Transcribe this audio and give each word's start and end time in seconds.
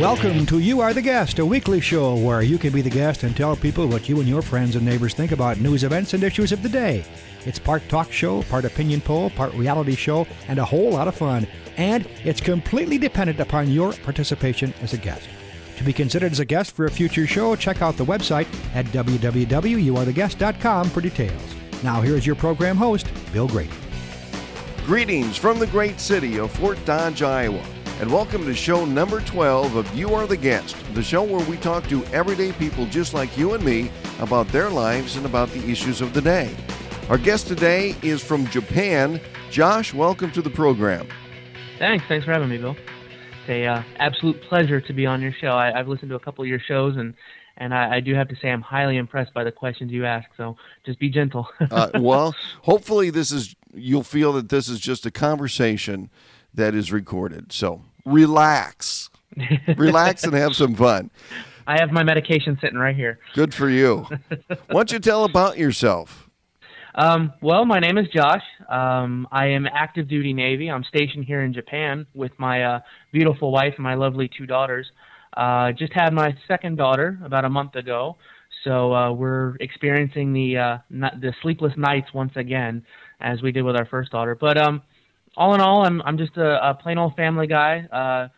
Welcome 0.00 0.46
to 0.46 0.58
You 0.58 0.80
Are 0.80 0.94
the 0.94 1.02
Guest, 1.02 1.38
a 1.38 1.44
weekly 1.44 1.78
show 1.78 2.16
where 2.16 2.40
you 2.40 2.56
can 2.56 2.72
be 2.72 2.80
the 2.80 2.88
guest 2.88 3.24
and 3.24 3.36
tell 3.36 3.54
people 3.54 3.86
what 3.86 4.08
you 4.08 4.20
and 4.20 4.28
your 4.28 4.40
friends 4.40 4.74
and 4.74 4.86
neighbors 4.86 5.12
think 5.12 5.32
about 5.32 5.60
news, 5.60 5.84
events, 5.84 6.14
and 6.14 6.24
issues 6.24 6.50
of 6.50 6.62
the 6.62 6.68
day. 6.70 7.04
It's 7.44 7.58
part 7.58 7.86
talk 7.90 8.10
show, 8.10 8.42
part 8.44 8.64
opinion 8.64 9.02
poll, 9.02 9.28
part 9.28 9.52
reality 9.52 9.94
show, 9.94 10.26
and 10.48 10.58
a 10.58 10.64
whole 10.64 10.92
lot 10.92 11.08
of 11.08 11.14
fun. 11.14 11.46
And 11.76 12.08
it's 12.24 12.40
completely 12.40 12.96
dependent 12.96 13.38
upon 13.38 13.70
your 13.70 13.92
participation 13.92 14.72
as 14.80 14.94
a 14.94 14.96
guest. 14.96 15.28
To 15.76 15.84
be 15.84 15.92
considered 15.92 16.32
as 16.32 16.40
a 16.40 16.46
guest 16.46 16.74
for 16.74 16.86
a 16.86 16.90
future 16.90 17.26
show, 17.26 17.54
check 17.54 17.82
out 17.82 17.98
the 17.98 18.06
website 18.06 18.46
at 18.74 18.86
www.youaretheguest.com 18.86 20.88
for 20.88 21.02
details. 21.02 21.54
Now, 21.84 22.00
here's 22.00 22.26
your 22.26 22.36
program 22.36 22.78
host, 22.78 23.08
Bill 23.30 23.46
Grady. 23.46 23.74
Greetings 24.86 25.36
from 25.36 25.58
the 25.58 25.66
great 25.66 26.00
city 26.00 26.38
of 26.38 26.50
Fort 26.50 26.82
Dodge, 26.86 27.22
Iowa 27.22 27.62
and 28.00 28.10
welcome 28.10 28.44
to 28.44 28.54
show 28.54 28.84
number 28.84 29.20
12 29.20 29.76
of 29.76 29.94
You 29.94 30.14
Are 30.14 30.26
the 30.26 30.36
Guest, 30.36 30.76
the 30.94 31.02
show 31.02 31.22
where 31.22 31.44
we 31.48 31.56
talk 31.56 31.86
to 31.88 32.04
everyday 32.06 32.52
people 32.52 32.86
just 32.86 33.14
like 33.14 33.36
you 33.36 33.54
and 33.54 33.64
me 33.64 33.90
about 34.20 34.48
their 34.48 34.70
lives 34.70 35.16
and 35.16 35.26
about 35.26 35.50
the 35.50 35.70
issues 35.70 36.00
of 36.00 36.14
the 36.14 36.20
day. 36.20 36.54
Our 37.08 37.18
guest 37.18 37.46
today 37.46 37.94
is 38.02 38.22
from 38.22 38.46
Japan. 38.46 39.20
Josh, 39.50 39.92
welcome 39.92 40.30
to 40.32 40.42
the 40.42 40.50
program. 40.50 41.06
Thanks. 41.78 42.04
Thanks 42.08 42.24
for 42.24 42.32
having 42.32 42.48
me, 42.48 42.58
Bill. 42.58 42.76
It's 43.40 43.48
a 43.48 43.66
uh, 43.66 43.82
absolute 43.96 44.40
pleasure 44.42 44.80
to 44.80 44.92
be 44.92 45.04
on 45.06 45.20
your 45.20 45.32
show. 45.40 45.50
I, 45.50 45.76
have 45.76 45.88
listened 45.88 46.10
to 46.10 46.16
a 46.16 46.20
couple 46.20 46.42
of 46.42 46.48
your 46.48 46.60
shows, 46.60 46.96
and 46.96 47.14
and 47.56 47.74
I, 47.74 47.96
I, 47.96 48.00
do 48.00 48.14
have 48.14 48.28
to 48.28 48.36
say 48.36 48.50
I'm 48.50 48.62
highly 48.62 48.96
impressed 48.96 49.34
by 49.34 49.44
the 49.44 49.52
questions 49.52 49.92
you 49.92 50.06
ask. 50.06 50.28
So 50.36 50.56
just 50.86 50.98
be 50.98 51.10
gentle. 51.10 51.48
uh, 51.70 51.90
well, 51.96 52.34
hopefully 52.62 53.10
this 53.10 53.30
is 53.32 53.54
you'll 53.74 54.04
feel 54.04 54.32
that 54.32 54.48
this 54.48 54.68
is 54.68 54.80
just 54.80 55.04
a 55.06 55.10
conversation 55.10 56.08
that 56.54 56.74
is 56.74 56.92
recorded. 56.92 57.52
So 57.52 57.82
relax. 58.04 59.10
relax 59.76 60.24
and 60.24 60.34
have 60.34 60.54
some 60.54 60.74
fun. 60.74 61.10
I 61.66 61.78
have 61.80 61.92
my 61.92 62.02
medication 62.02 62.58
sitting 62.60 62.78
right 62.78 62.96
here. 62.96 63.18
Good 63.34 63.54
for 63.54 63.68
you. 63.68 63.98
Why 64.48 64.56
don't 64.70 64.92
you 64.92 64.98
tell 64.98 65.24
about 65.24 65.58
yourself? 65.58 66.28
Um, 66.94 67.32
well, 67.40 67.64
my 67.64 67.78
name 67.78 67.96
is 67.96 68.06
Josh. 68.12 68.42
Um, 68.68 69.26
I 69.32 69.46
am 69.46 69.66
active 69.66 70.08
duty 70.08 70.32
Navy. 70.32 70.70
I'm 70.70 70.84
stationed 70.84 71.24
here 71.24 71.42
in 71.42 71.54
Japan 71.54 72.06
with 72.14 72.32
my 72.38 72.64
uh, 72.64 72.80
beautiful 73.12 73.50
wife 73.50 73.74
and 73.76 73.84
my 73.84 73.94
lovely 73.94 74.28
two 74.36 74.44
daughters. 74.44 74.90
Uh, 75.34 75.72
just 75.72 75.92
had 75.94 76.12
my 76.12 76.34
second 76.46 76.76
daughter 76.76 77.18
about 77.24 77.46
a 77.46 77.48
month 77.48 77.76
ago, 77.76 78.16
so 78.64 78.92
uh, 78.92 79.12
we're 79.12 79.56
experiencing 79.60 80.34
the 80.34 80.58
uh, 80.58 80.78
the 80.90 81.32
sleepless 81.40 81.72
nights 81.78 82.12
once 82.12 82.32
again, 82.36 82.84
as 83.20 83.40
we 83.40 83.52
did 83.52 83.62
with 83.62 83.76
our 83.76 83.86
first 83.86 84.12
daughter. 84.12 84.34
But 84.34 84.58
um, 84.58 84.82
all 85.36 85.54
in 85.54 85.60
all, 85.60 85.84
I'm 85.84 86.02
I'm 86.02 86.18
just 86.18 86.36
a, 86.36 86.70
a 86.70 86.74
plain 86.74 86.98
old 86.98 87.14
family 87.16 87.46
guy, 87.46 87.86
uh, 87.90 88.28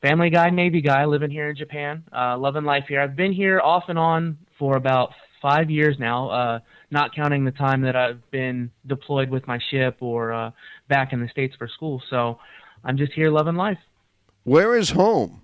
family 0.00 0.30
guy, 0.30 0.50
Navy 0.50 0.80
guy, 0.80 1.04
living 1.04 1.30
here 1.30 1.50
in 1.50 1.56
Japan, 1.56 2.04
uh, 2.16 2.36
loving 2.38 2.64
life 2.64 2.84
here. 2.88 3.00
I've 3.00 3.16
been 3.16 3.32
here 3.32 3.60
off 3.60 3.84
and 3.88 3.98
on 3.98 4.38
for 4.58 4.76
about 4.76 5.10
five 5.40 5.70
years 5.70 5.96
now, 5.98 6.30
uh, 6.30 6.58
not 6.90 7.14
counting 7.14 7.44
the 7.44 7.50
time 7.50 7.82
that 7.82 7.96
I've 7.96 8.30
been 8.30 8.70
deployed 8.86 9.28
with 9.28 9.46
my 9.46 9.58
ship 9.70 9.96
or 10.00 10.32
uh, 10.32 10.50
back 10.88 11.12
in 11.12 11.20
the 11.20 11.28
states 11.28 11.54
for 11.58 11.68
school. 11.68 12.00
So 12.08 12.38
I'm 12.84 12.96
just 12.96 13.12
here 13.12 13.30
loving 13.30 13.56
life. 13.56 13.78
Where 14.44 14.76
is 14.76 14.90
home? 14.90 15.42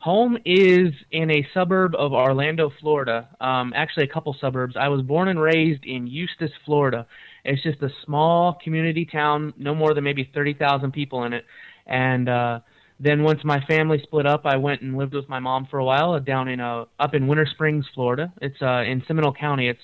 Home 0.00 0.36
is 0.44 0.92
in 1.12 1.30
a 1.30 1.46
suburb 1.54 1.94
of 1.94 2.12
Orlando, 2.12 2.72
Florida. 2.80 3.28
Um, 3.40 3.72
actually, 3.74 4.04
a 4.04 4.12
couple 4.12 4.36
suburbs. 4.40 4.74
I 4.76 4.88
was 4.88 5.02
born 5.02 5.28
and 5.28 5.40
raised 5.40 5.84
in 5.84 6.08
Eustis, 6.08 6.50
Florida. 6.64 7.06
It's 7.44 7.62
just 7.62 7.82
a 7.82 7.88
small 8.04 8.58
community 8.62 9.04
town, 9.04 9.52
no 9.56 9.74
more 9.74 9.94
than 9.94 10.04
maybe 10.04 10.30
30,000 10.32 10.92
people 10.92 11.24
in 11.24 11.32
it. 11.32 11.44
And 11.86 12.28
uh, 12.28 12.60
then 13.00 13.22
once 13.22 13.40
my 13.42 13.60
family 13.64 14.00
split 14.02 14.26
up, 14.26 14.42
I 14.44 14.56
went 14.56 14.82
and 14.82 14.96
lived 14.96 15.14
with 15.14 15.28
my 15.28 15.40
mom 15.40 15.66
for 15.70 15.78
a 15.78 15.84
while 15.84 16.18
down 16.20 16.48
in 16.48 16.60
uh, 16.60 16.84
up 17.00 17.14
in 17.14 17.26
Winter 17.26 17.46
Springs, 17.46 17.84
Florida. 17.94 18.32
It's 18.40 18.60
uh, 18.62 18.82
in 18.82 19.02
Seminole 19.08 19.34
County. 19.34 19.68
It's 19.68 19.80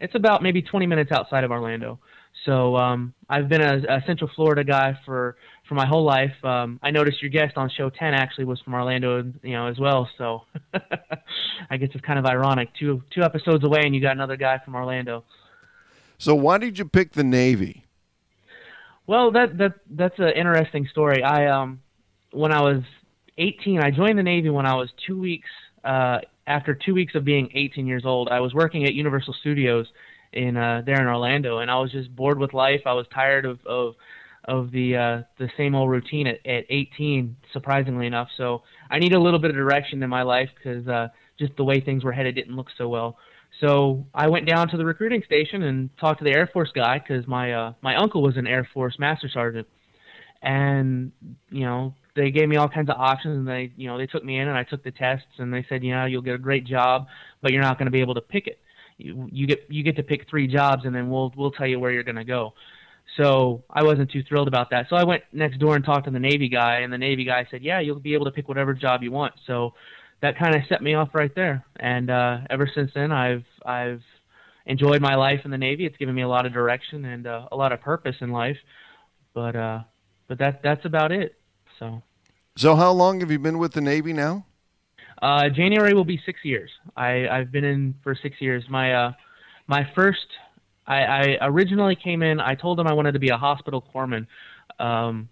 it's 0.00 0.14
about 0.14 0.42
maybe 0.42 0.62
20 0.62 0.86
minutes 0.86 1.12
outside 1.12 1.44
of 1.44 1.50
Orlando. 1.50 1.98
So 2.46 2.76
um, 2.76 3.14
I've 3.28 3.48
been 3.48 3.60
a, 3.60 3.76
a 3.88 4.02
Central 4.06 4.30
Florida 4.34 4.64
guy 4.64 4.98
for 5.04 5.36
for 5.68 5.74
my 5.74 5.86
whole 5.86 6.04
life. 6.04 6.32
Um, 6.42 6.80
I 6.82 6.90
noticed 6.90 7.22
your 7.22 7.30
guest 7.30 7.56
on 7.56 7.70
show 7.70 7.90
10 7.90 8.14
actually 8.14 8.46
was 8.46 8.60
from 8.60 8.74
Orlando, 8.74 9.22
you 9.42 9.52
know, 9.52 9.68
as 9.68 9.78
well. 9.78 10.08
So 10.18 10.42
I 11.70 11.76
guess 11.76 11.90
it's 11.94 12.04
kind 12.04 12.18
of 12.18 12.24
ironic. 12.26 12.70
Two 12.78 13.02
two 13.14 13.22
episodes 13.22 13.64
away, 13.64 13.82
and 13.84 13.94
you 13.94 14.00
got 14.00 14.12
another 14.12 14.36
guy 14.36 14.60
from 14.64 14.74
Orlando. 14.74 15.24
So 16.22 16.36
why 16.36 16.58
did 16.58 16.78
you 16.78 16.84
pick 16.84 17.14
the 17.14 17.24
Navy? 17.24 17.84
Well, 19.08 19.32
that 19.32 19.58
that 19.58 19.72
that's 19.90 20.16
an 20.18 20.30
interesting 20.36 20.86
story. 20.86 21.20
I 21.24 21.48
um 21.48 21.80
when 22.30 22.52
I 22.52 22.62
was 22.62 22.84
18, 23.38 23.80
I 23.80 23.90
joined 23.90 24.20
the 24.20 24.22
Navy 24.22 24.48
when 24.48 24.64
I 24.64 24.76
was 24.76 24.88
two 25.04 25.18
weeks 25.18 25.48
uh, 25.82 26.20
after 26.46 26.74
two 26.74 26.94
weeks 26.94 27.16
of 27.16 27.24
being 27.24 27.50
18 27.54 27.88
years 27.88 28.04
old. 28.04 28.28
I 28.28 28.38
was 28.38 28.54
working 28.54 28.84
at 28.84 28.94
Universal 28.94 29.34
Studios 29.40 29.88
in 30.32 30.56
uh, 30.56 30.82
there 30.86 31.00
in 31.00 31.08
Orlando, 31.08 31.58
and 31.58 31.68
I 31.68 31.80
was 31.80 31.90
just 31.90 32.14
bored 32.14 32.38
with 32.38 32.54
life. 32.54 32.82
I 32.86 32.92
was 32.92 33.06
tired 33.12 33.44
of 33.44 33.58
of 33.66 33.96
of 34.44 34.70
the 34.70 34.96
uh, 34.96 35.22
the 35.38 35.50
same 35.56 35.74
old 35.74 35.90
routine 35.90 36.28
at, 36.28 36.46
at 36.46 36.66
18, 36.70 37.34
surprisingly 37.52 38.06
enough. 38.06 38.28
So 38.36 38.62
I 38.88 39.00
need 39.00 39.12
a 39.12 39.20
little 39.20 39.40
bit 39.40 39.50
of 39.50 39.56
direction 39.56 40.00
in 40.04 40.08
my 40.08 40.22
life 40.22 40.50
because 40.54 40.86
uh, 40.86 41.08
just 41.36 41.56
the 41.56 41.64
way 41.64 41.80
things 41.80 42.04
were 42.04 42.12
headed 42.12 42.36
didn't 42.36 42.54
look 42.54 42.68
so 42.78 42.88
well. 42.88 43.18
So 43.62 44.06
I 44.12 44.28
went 44.28 44.48
down 44.48 44.68
to 44.70 44.76
the 44.76 44.84
recruiting 44.84 45.22
station 45.24 45.62
and 45.62 45.88
talked 45.98 46.18
to 46.18 46.24
the 46.24 46.34
Air 46.36 46.50
Force 46.52 46.70
guy 46.74 46.98
because 46.98 47.26
my 47.28 47.52
uh, 47.52 47.72
my 47.80 47.94
uncle 47.94 48.20
was 48.20 48.36
an 48.36 48.46
Air 48.46 48.68
Force 48.74 48.98
Master 48.98 49.28
Sergeant, 49.32 49.68
and 50.42 51.12
you 51.48 51.64
know 51.64 51.94
they 52.16 52.32
gave 52.32 52.48
me 52.48 52.56
all 52.56 52.68
kinds 52.68 52.90
of 52.90 52.96
options 52.98 53.38
and 53.38 53.48
they 53.48 53.72
you 53.76 53.86
know 53.86 53.98
they 53.98 54.06
took 54.06 54.24
me 54.24 54.38
in 54.38 54.48
and 54.48 54.58
I 54.58 54.64
took 54.64 54.82
the 54.82 54.90
tests 54.90 55.38
and 55.38 55.54
they 55.54 55.64
said 55.68 55.84
you 55.84 55.94
know 55.94 56.06
you'll 56.06 56.22
get 56.22 56.34
a 56.34 56.38
great 56.38 56.66
job 56.66 57.06
but 57.40 57.52
you're 57.52 57.62
not 57.62 57.78
going 57.78 57.86
to 57.86 57.92
be 57.92 58.00
able 58.00 58.14
to 58.14 58.20
pick 58.20 58.48
it. 58.48 58.58
You, 58.98 59.28
you 59.30 59.46
get 59.46 59.66
you 59.68 59.84
get 59.84 59.96
to 59.96 60.02
pick 60.02 60.28
three 60.28 60.48
jobs 60.48 60.84
and 60.84 60.94
then 60.94 61.08
we'll 61.08 61.32
we'll 61.36 61.52
tell 61.52 61.66
you 61.66 61.78
where 61.78 61.92
you're 61.92 62.02
going 62.02 62.16
to 62.16 62.24
go. 62.24 62.54
So 63.16 63.62
I 63.70 63.84
wasn't 63.84 64.10
too 64.10 64.22
thrilled 64.22 64.48
about 64.48 64.70
that. 64.70 64.86
So 64.88 64.96
I 64.96 65.04
went 65.04 65.22
next 65.32 65.58
door 65.58 65.76
and 65.76 65.84
talked 65.84 66.06
to 66.06 66.10
the 66.10 66.18
Navy 66.18 66.48
guy 66.48 66.80
and 66.80 66.92
the 66.92 66.98
Navy 66.98 67.24
guy 67.24 67.46
said 67.48 67.62
yeah 67.62 67.78
you'll 67.78 68.00
be 68.00 68.14
able 68.14 68.24
to 68.24 68.32
pick 68.32 68.48
whatever 68.48 68.74
job 68.74 69.04
you 69.04 69.12
want. 69.12 69.34
So 69.46 69.74
that 70.22 70.38
kind 70.38 70.54
of 70.54 70.62
set 70.68 70.82
me 70.82 70.94
off 70.94 71.10
right 71.12 71.34
there. 71.34 71.64
And 71.78 72.08
uh, 72.08 72.38
ever 72.48 72.70
since 72.74 72.90
then, 72.94 73.12
I've 73.12 73.44
I've 73.66 74.02
enjoyed 74.64 75.02
my 75.02 75.16
life 75.16 75.40
in 75.44 75.50
the 75.50 75.58
Navy. 75.58 75.84
It's 75.84 75.96
given 75.96 76.14
me 76.14 76.22
a 76.22 76.28
lot 76.28 76.46
of 76.46 76.52
direction 76.52 77.04
and 77.04 77.26
uh, 77.26 77.48
a 77.52 77.56
lot 77.56 77.72
of 77.72 77.80
purpose 77.80 78.16
in 78.20 78.30
life. 78.30 78.56
But 79.34 79.56
uh, 79.56 79.80
but 80.28 80.38
that 80.38 80.62
that's 80.62 80.84
about 80.84 81.12
it. 81.12 81.34
So. 81.78 82.02
So 82.56 82.76
how 82.76 82.92
long 82.92 83.20
have 83.20 83.30
you 83.30 83.38
been 83.38 83.58
with 83.58 83.72
the 83.72 83.80
Navy 83.80 84.12
now? 84.12 84.44
Uh, 85.20 85.48
January 85.48 85.94
will 85.94 86.04
be 86.04 86.20
six 86.24 86.40
years. 86.44 86.70
I 86.96 87.26
I've 87.28 87.50
been 87.50 87.64
in 87.64 87.94
for 88.02 88.14
six 88.14 88.40
years. 88.40 88.64
My 88.68 88.94
uh, 88.94 89.12
my 89.66 89.88
first 89.94 90.26
I, 90.86 91.02
I 91.02 91.38
originally 91.42 91.96
came 91.96 92.22
in. 92.22 92.40
I 92.40 92.54
told 92.54 92.78
them 92.78 92.86
I 92.86 92.92
wanted 92.92 93.12
to 93.12 93.18
be 93.18 93.30
a 93.30 93.36
hospital 93.36 93.84
corpsman. 93.94 94.26
Um, 94.78 95.28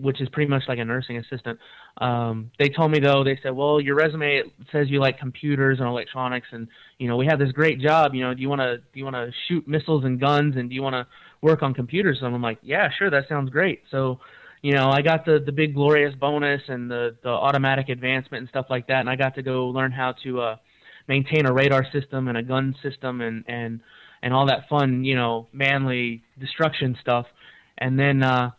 which 0.00 0.20
is 0.20 0.28
pretty 0.28 0.48
much 0.48 0.62
like 0.68 0.78
a 0.78 0.84
nursing 0.84 1.16
assistant. 1.18 1.58
Um, 1.98 2.52
they 2.58 2.68
told 2.68 2.92
me 2.92 3.00
though, 3.00 3.24
they 3.24 3.38
said, 3.42 3.50
well, 3.50 3.80
your 3.80 3.96
resume 3.96 4.42
says 4.70 4.88
you 4.88 5.00
like 5.00 5.18
computers 5.18 5.80
and 5.80 5.88
electronics, 5.88 6.46
and 6.52 6.68
you 6.98 7.08
know 7.08 7.16
we 7.16 7.26
have 7.26 7.38
this 7.38 7.50
great 7.52 7.80
job. 7.80 8.14
You 8.14 8.22
know, 8.22 8.34
do 8.34 8.40
you 8.40 8.48
want 8.48 8.60
to 8.60 8.78
do 8.78 8.84
you 8.94 9.04
want 9.04 9.16
to 9.16 9.32
shoot 9.48 9.66
missiles 9.66 10.04
and 10.04 10.20
guns, 10.20 10.56
and 10.56 10.68
do 10.68 10.74
you 10.74 10.82
want 10.82 10.94
to 10.94 11.06
work 11.40 11.62
on 11.62 11.74
computers? 11.74 12.18
And 12.22 12.34
I'm 12.34 12.42
like, 12.42 12.58
yeah, 12.62 12.88
sure, 12.96 13.10
that 13.10 13.28
sounds 13.28 13.50
great. 13.50 13.82
So, 13.90 14.20
you 14.62 14.72
know, 14.72 14.90
I 14.90 15.02
got 15.02 15.24
the 15.24 15.42
the 15.44 15.52
big 15.52 15.74
glorious 15.74 16.14
bonus 16.14 16.62
and 16.68 16.88
the 16.88 17.16
the 17.22 17.30
automatic 17.30 17.88
advancement 17.88 18.42
and 18.42 18.48
stuff 18.48 18.66
like 18.70 18.86
that, 18.86 19.00
and 19.00 19.10
I 19.10 19.16
got 19.16 19.34
to 19.34 19.42
go 19.42 19.66
learn 19.66 19.90
how 19.90 20.14
to 20.22 20.40
uh, 20.40 20.56
maintain 21.08 21.46
a 21.46 21.52
radar 21.52 21.84
system 21.90 22.28
and 22.28 22.38
a 22.38 22.42
gun 22.42 22.76
system 22.80 23.20
and 23.20 23.44
and 23.48 23.80
and 24.22 24.32
all 24.32 24.46
that 24.46 24.68
fun, 24.68 25.04
you 25.04 25.16
know, 25.16 25.48
manly 25.52 26.22
destruction 26.38 26.96
stuff. 27.00 27.26
And 27.78 27.98
then 27.98 28.22
uh, 28.22 28.50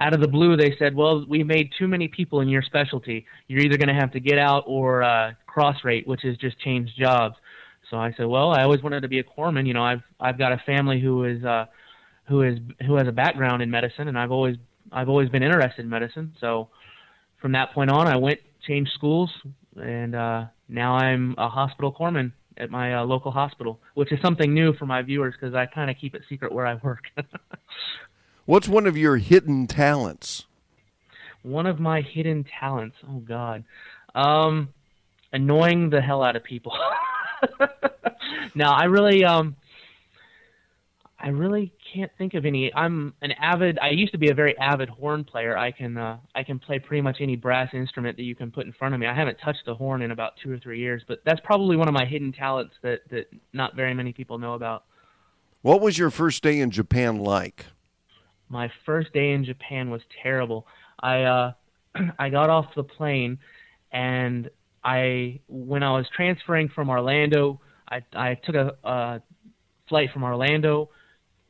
out 0.00 0.14
of 0.14 0.20
the 0.20 0.28
blue 0.28 0.56
they 0.56 0.74
said, 0.78 0.94
"Well, 0.94 1.24
we 1.28 1.44
made 1.44 1.70
too 1.78 1.86
many 1.86 2.08
people 2.08 2.40
in 2.40 2.48
your 2.48 2.62
specialty. 2.62 3.26
You're 3.48 3.60
either 3.60 3.76
going 3.76 3.94
to 3.94 4.00
have 4.00 4.12
to 4.12 4.20
get 4.20 4.38
out 4.38 4.64
or 4.66 5.02
uh, 5.02 5.32
cross 5.46 5.76
rate, 5.84 6.06
which 6.08 6.24
is 6.24 6.36
just 6.38 6.58
change 6.60 6.90
jobs." 6.98 7.36
So 7.90 7.98
I 7.98 8.12
said, 8.16 8.26
"Well, 8.26 8.50
I 8.50 8.62
always 8.62 8.82
wanted 8.82 9.02
to 9.02 9.08
be 9.08 9.18
a 9.18 9.24
corpsman. 9.24 9.66
You 9.66 9.74
know, 9.74 9.84
I've 9.84 10.02
I've 10.18 10.38
got 10.38 10.52
a 10.52 10.58
family 10.64 11.00
who 11.00 11.24
is 11.24 11.44
uh, 11.44 11.66
who 12.28 12.42
is 12.42 12.58
who 12.86 12.94
has 12.94 13.06
a 13.06 13.12
background 13.12 13.62
in 13.62 13.70
medicine, 13.70 14.08
and 14.08 14.18
I've 14.18 14.32
always 14.32 14.56
I've 14.90 15.08
always 15.08 15.28
been 15.28 15.42
interested 15.42 15.84
in 15.84 15.90
medicine. 15.90 16.34
So 16.40 16.68
from 17.40 17.52
that 17.52 17.72
point 17.72 17.90
on, 17.90 18.06
I 18.06 18.16
went 18.16 18.40
changed 18.66 18.92
schools, 18.94 19.30
and 19.76 20.14
uh, 20.14 20.44
now 20.68 20.94
I'm 20.96 21.34
a 21.36 21.48
hospital 21.48 21.92
corpsman 21.92 22.32
at 22.56 22.70
my 22.70 22.94
uh, 22.94 23.04
local 23.04 23.30
hospital, 23.30 23.80
which 23.94 24.12
is 24.12 24.18
something 24.22 24.52
new 24.52 24.72
for 24.74 24.86
my 24.86 25.02
viewers 25.02 25.34
because 25.38 25.54
I 25.54 25.66
kind 25.66 25.90
of 25.90 25.96
keep 26.00 26.14
it 26.14 26.22
secret 26.28 26.52
where 26.52 26.66
I 26.66 26.74
work. 26.74 27.04
What's 28.50 28.66
one 28.66 28.88
of 28.88 28.96
your 28.96 29.16
hidden 29.16 29.68
talents? 29.68 30.44
One 31.42 31.66
of 31.66 31.78
my 31.78 32.00
hidden 32.00 32.44
talents. 32.58 32.96
Oh 33.08 33.20
God, 33.20 33.62
um, 34.12 34.70
annoying 35.32 35.88
the 35.88 36.00
hell 36.00 36.24
out 36.24 36.34
of 36.34 36.42
people. 36.42 36.72
now 38.56 38.72
I 38.72 38.86
really 38.86 39.24
um 39.24 39.54
I 41.16 41.28
really 41.28 41.72
can't 41.94 42.10
think 42.18 42.34
of 42.34 42.44
any. 42.44 42.74
I'm 42.74 43.14
an 43.22 43.30
avid. 43.40 43.78
I 43.78 43.90
used 43.90 44.10
to 44.14 44.18
be 44.18 44.30
a 44.30 44.34
very 44.34 44.58
avid 44.58 44.88
horn 44.88 45.22
player. 45.22 45.56
I 45.56 45.70
can 45.70 45.96
uh, 45.96 46.18
I 46.34 46.42
can 46.42 46.58
play 46.58 46.80
pretty 46.80 47.02
much 47.02 47.18
any 47.20 47.36
brass 47.36 47.68
instrument 47.72 48.16
that 48.16 48.24
you 48.24 48.34
can 48.34 48.50
put 48.50 48.66
in 48.66 48.72
front 48.72 48.94
of 48.94 49.00
me. 49.00 49.06
I 49.06 49.14
haven't 49.14 49.38
touched 49.44 49.64
the 49.64 49.76
horn 49.76 50.02
in 50.02 50.10
about 50.10 50.32
two 50.42 50.50
or 50.50 50.58
three 50.58 50.80
years, 50.80 51.04
but 51.06 51.20
that's 51.24 51.40
probably 51.44 51.76
one 51.76 51.86
of 51.86 51.94
my 51.94 52.04
hidden 52.04 52.32
talents 52.32 52.74
that 52.82 53.02
that 53.10 53.26
not 53.52 53.76
very 53.76 53.94
many 53.94 54.12
people 54.12 54.38
know 54.38 54.54
about. 54.54 54.86
What 55.62 55.80
was 55.80 55.98
your 55.98 56.10
first 56.10 56.42
day 56.42 56.58
in 56.58 56.72
Japan 56.72 57.20
like? 57.20 57.66
My 58.50 58.70
first 58.84 59.12
day 59.12 59.30
in 59.32 59.44
Japan 59.44 59.90
was 59.90 60.02
terrible. 60.22 60.66
I 60.98 61.22
uh, 61.22 61.52
I 62.18 62.28
got 62.28 62.50
off 62.50 62.66
the 62.76 62.82
plane, 62.82 63.38
and 63.92 64.50
I 64.84 65.40
when 65.48 65.82
I 65.82 65.92
was 65.92 66.06
transferring 66.14 66.68
from 66.68 66.90
Orlando, 66.90 67.60
I 67.88 68.02
I 68.12 68.34
took 68.34 68.56
a, 68.56 68.72
a 68.84 69.22
flight 69.88 70.10
from 70.12 70.24
Orlando 70.24 70.90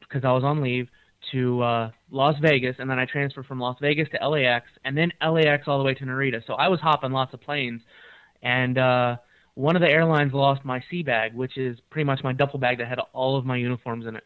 because 0.01 0.25
I 0.25 0.33
was 0.33 0.45
on 0.45 0.63
leave 0.63 0.89
to 1.33 1.63
uh, 1.63 1.91
Las 2.11 2.37
Vegas, 2.41 2.77
and 2.79 2.89
then 2.89 2.99
I 2.99 3.07
transferred 3.07 3.47
from 3.47 3.61
Las 3.61 3.77
Vegas 3.81 4.09
to 4.11 4.29
LAX, 4.29 4.67
and 4.85 4.97
then 4.97 5.11
LAX 5.23 5.65
all 5.67 5.79
the 5.79 5.85
way 5.85 5.95
to 5.95 6.05
Narita. 6.05 6.43
So 6.47 6.55
I 6.55 6.69
was 6.69 6.81
hopping 6.81 7.13
lots 7.13 7.35
of 7.35 7.41
planes, 7.41 7.83
and 8.43 8.79
uh, 8.79 9.17
one 9.55 9.77
of 9.77 9.83
the 9.83 9.89
airlines 9.89 10.33
lost 10.33 10.65
my 10.65 10.83
sea 10.91 11.03
bag, 11.03 11.35
which 11.35 11.57
is 11.57 11.79
pretty 11.91 12.05
much 12.05 12.21
my 12.25 12.33
duffel 12.33 12.59
bag 12.59 12.79
that 12.79 12.89
had 12.89 12.99
all 13.13 13.37
of 13.37 13.45
my 13.45 13.57
uniforms 13.57 14.07
in 14.07 14.17
it. 14.17 14.25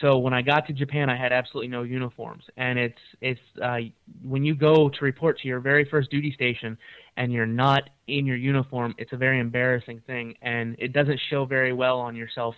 So 0.00 0.18
when 0.18 0.32
I 0.32 0.42
got 0.42 0.66
to 0.68 0.72
Japan, 0.72 1.10
I 1.10 1.16
had 1.16 1.32
absolutely 1.32 1.68
no 1.68 1.82
uniforms, 1.82 2.44
and 2.56 2.78
it's 2.78 2.98
it's 3.20 3.40
uh, 3.62 3.78
when 4.22 4.44
you 4.44 4.54
go 4.54 4.88
to 4.88 5.04
report 5.04 5.38
to 5.40 5.48
your 5.48 5.60
very 5.60 5.84
first 5.84 6.10
duty 6.10 6.32
station 6.32 6.78
and 7.16 7.32
you're 7.32 7.44
not 7.44 7.90
in 8.06 8.24
your 8.24 8.36
uniform, 8.36 8.94
it's 8.98 9.12
a 9.12 9.16
very 9.16 9.40
embarrassing 9.40 10.00
thing, 10.06 10.34
and 10.42 10.76
it 10.78 10.92
doesn't 10.92 11.20
show 11.28 11.44
very 11.44 11.72
well 11.72 11.98
on 11.98 12.14
yourself 12.14 12.54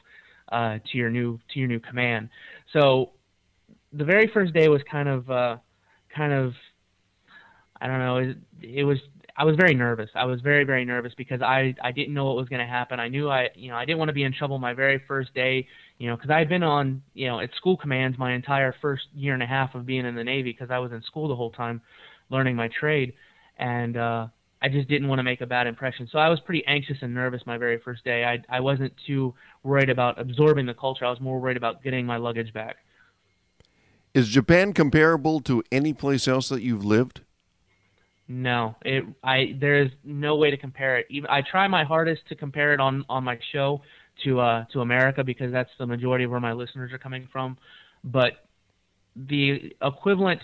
uh, 0.52 0.78
to 0.90 0.98
your 0.98 1.10
new 1.10 1.38
to 1.52 1.58
your 1.58 1.68
new 1.68 1.80
command. 1.80 2.28
So 2.72 3.12
the 3.92 4.04
very 4.04 4.30
first 4.32 4.52
day 4.52 4.68
was 4.68 4.82
kind 4.90 5.08
of 5.08 5.30
uh, 5.30 5.56
kind 6.14 6.32
of 6.32 6.52
I 7.80 7.86
don't 7.86 7.98
know 7.98 8.16
it, 8.18 8.36
it 8.60 8.84
was 8.84 8.98
I 9.36 9.44
was 9.44 9.56
very 9.56 9.74
nervous. 9.74 10.10
I 10.14 10.24
was 10.24 10.40
very 10.40 10.64
very 10.64 10.84
nervous 10.84 11.12
because 11.16 11.42
I 11.42 11.74
I 11.82 11.92
didn't 11.92 12.14
know 12.14 12.26
what 12.26 12.36
was 12.36 12.48
going 12.48 12.60
to 12.60 12.66
happen. 12.66 13.00
I 13.00 13.08
knew 13.08 13.30
I 13.30 13.48
you 13.54 13.70
know 13.70 13.76
I 13.76 13.84
didn't 13.84 13.98
want 13.98 14.10
to 14.10 14.14
be 14.14 14.24
in 14.24 14.32
trouble 14.32 14.58
my 14.58 14.74
very 14.74 15.02
first 15.08 15.34
day. 15.34 15.66
You 16.02 16.08
know 16.08 16.16
because 16.16 16.30
I 16.30 16.40
had 16.40 16.48
been 16.48 16.64
on 16.64 17.00
you 17.14 17.28
know 17.28 17.38
at 17.38 17.54
school 17.54 17.76
commands 17.76 18.18
my 18.18 18.32
entire 18.32 18.74
first 18.82 19.04
year 19.14 19.34
and 19.34 19.42
a 19.42 19.46
half 19.46 19.76
of 19.76 19.86
being 19.86 20.04
in 20.04 20.16
the 20.16 20.24
Navy 20.24 20.50
because 20.50 20.68
I 20.68 20.80
was 20.80 20.90
in 20.90 21.00
school 21.04 21.28
the 21.28 21.36
whole 21.36 21.52
time 21.52 21.80
learning 22.28 22.56
my 22.56 22.68
trade 22.80 23.12
and 23.56 23.96
uh 23.96 24.26
I 24.60 24.68
just 24.68 24.88
didn't 24.88 25.06
want 25.06 25.20
to 25.20 25.22
make 25.22 25.42
a 25.42 25.46
bad 25.46 25.68
impression. 25.68 26.08
So 26.10 26.18
I 26.18 26.28
was 26.28 26.40
pretty 26.40 26.64
anxious 26.66 26.96
and 27.02 27.14
nervous 27.14 27.42
my 27.46 27.56
very 27.56 27.78
first 27.78 28.02
day. 28.02 28.24
I 28.24 28.42
I 28.48 28.58
wasn't 28.58 28.92
too 29.06 29.32
worried 29.62 29.90
about 29.90 30.18
absorbing 30.18 30.66
the 30.66 30.74
culture. 30.74 31.04
I 31.04 31.10
was 31.10 31.20
more 31.20 31.38
worried 31.38 31.56
about 31.56 31.84
getting 31.84 32.04
my 32.04 32.16
luggage 32.16 32.52
back. 32.52 32.78
Is 34.12 34.28
Japan 34.28 34.72
comparable 34.72 35.38
to 35.42 35.62
any 35.70 35.92
place 35.92 36.26
else 36.26 36.48
that 36.48 36.62
you've 36.62 36.84
lived? 36.84 37.20
No, 38.26 38.74
it 38.84 39.04
I 39.22 39.56
there 39.60 39.80
is 39.80 39.92
no 40.02 40.34
way 40.34 40.50
to 40.50 40.56
compare 40.56 40.98
it. 40.98 41.06
Even 41.10 41.30
I 41.30 41.42
try 41.42 41.68
my 41.68 41.84
hardest 41.84 42.26
to 42.30 42.34
compare 42.34 42.74
it 42.74 42.80
on 42.80 43.04
on 43.08 43.22
my 43.22 43.38
show 43.52 43.82
to 44.24 44.40
uh 44.40 44.64
to 44.72 44.80
America 44.80 45.24
because 45.24 45.52
that's 45.52 45.70
the 45.78 45.86
majority 45.86 46.24
of 46.24 46.30
where 46.30 46.40
my 46.40 46.52
listeners 46.52 46.92
are 46.92 46.98
coming 46.98 47.28
from, 47.32 47.56
but 48.04 48.32
the 49.16 49.74
equivalent 49.82 50.40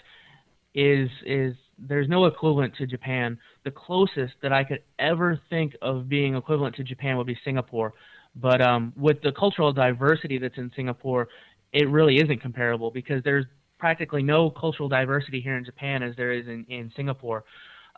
is 0.74 1.08
is 1.24 1.54
there's 1.78 2.08
no 2.08 2.26
equivalent 2.26 2.74
to 2.76 2.86
Japan. 2.86 3.38
The 3.64 3.70
closest 3.70 4.34
that 4.42 4.52
I 4.52 4.64
could 4.64 4.82
ever 4.98 5.40
think 5.48 5.76
of 5.80 6.08
being 6.08 6.34
equivalent 6.34 6.76
to 6.76 6.84
Japan 6.84 7.16
would 7.16 7.26
be 7.26 7.38
Singapore. 7.44 7.94
But 8.34 8.60
um, 8.60 8.92
with 8.96 9.20
the 9.22 9.32
cultural 9.32 9.72
diversity 9.72 10.38
that's 10.38 10.58
in 10.58 10.70
Singapore, 10.74 11.28
it 11.72 11.88
really 11.88 12.16
isn't 12.16 12.40
comparable 12.40 12.90
because 12.90 13.22
there's 13.24 13.44
practically 13.78 14.22
no 14.22 14.50
cultural 14.50 14.88
diversity 14.88 15.40
here 15.40 15.56
in 15.56 15.64
Japan 15.64 16.02
as 16.02 16.16
there 16.16 16.32
is 16.32 16.46
in, 16.46 16.64
in 16.68 16.92
Singapore. 16.96 17.44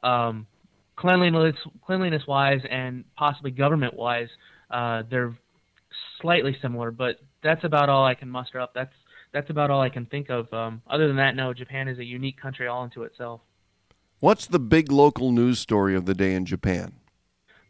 Um, 0.03 0.47
cleanliness, 0.97 1.57
cleanliness 1.85 2.23
wise, 2.27 2.61
and 2.71 3.05
possibly 3.17 3.51
government 3.51 3.95
wise, 3.95 4.29
uh, 4.71 5.03
they're 5.11 5.35
slightly 6.21 6.57
similar, 6.61 6.91
but 6.91 7.17
that's 7.43 7.65
about 7.65 7.89
all 7.89 8.05
I 8.05 8.15
can 8.15 8.29
muster 8.29 8.61
up. 8.61 8.73
That's 8.75 8.93
that's 9.33 9.51
about 9.51 9.71
all 9.71 9.81
I 9.81 9.89
can 9.89 10.07
think 10.07 10.29
of. 10.29 10.53
Um, 10.53 10.83
other 10.89 11.07
than 11.07 11.17
that, 11.17 11.37
no, 11.37 11.55
Japan 11.55 11.89
is 11.89 11.99
a 11.99 12.05
unique 12.05 12.41
country 12.41 12.67
all 12.67 12.83
unto 12.83 13.03
itself. 13.03 13.41
What's 14.19 14.47
the 14.47 14.59
big 14.59 14.91
local 14.93 15.33
news 15.33 15.59
story 15.59 15.95
of 15.95 16.05
the 16.05 16.15
day 16.15 16.35
in 16.35 16.45
Japan? 16.45 16.93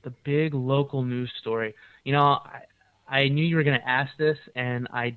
The 0.02 0.10
big 0.24 0.54
local 0.54 1.02
news 1.02 1.30
story. 1.40 1.74
You 2.04 2.12
know, 2.12 2.22
I, 2.24 2.62
I 3.08 3.28
knew 3.28 3.44
you 3.44 3.56
were 3.56 3.62
going 3.62 3.78
to 3.78 3.88
ask 3.88 4.10
this, 4.18 4.38
and 4.54 4.88
I 4.92 5.16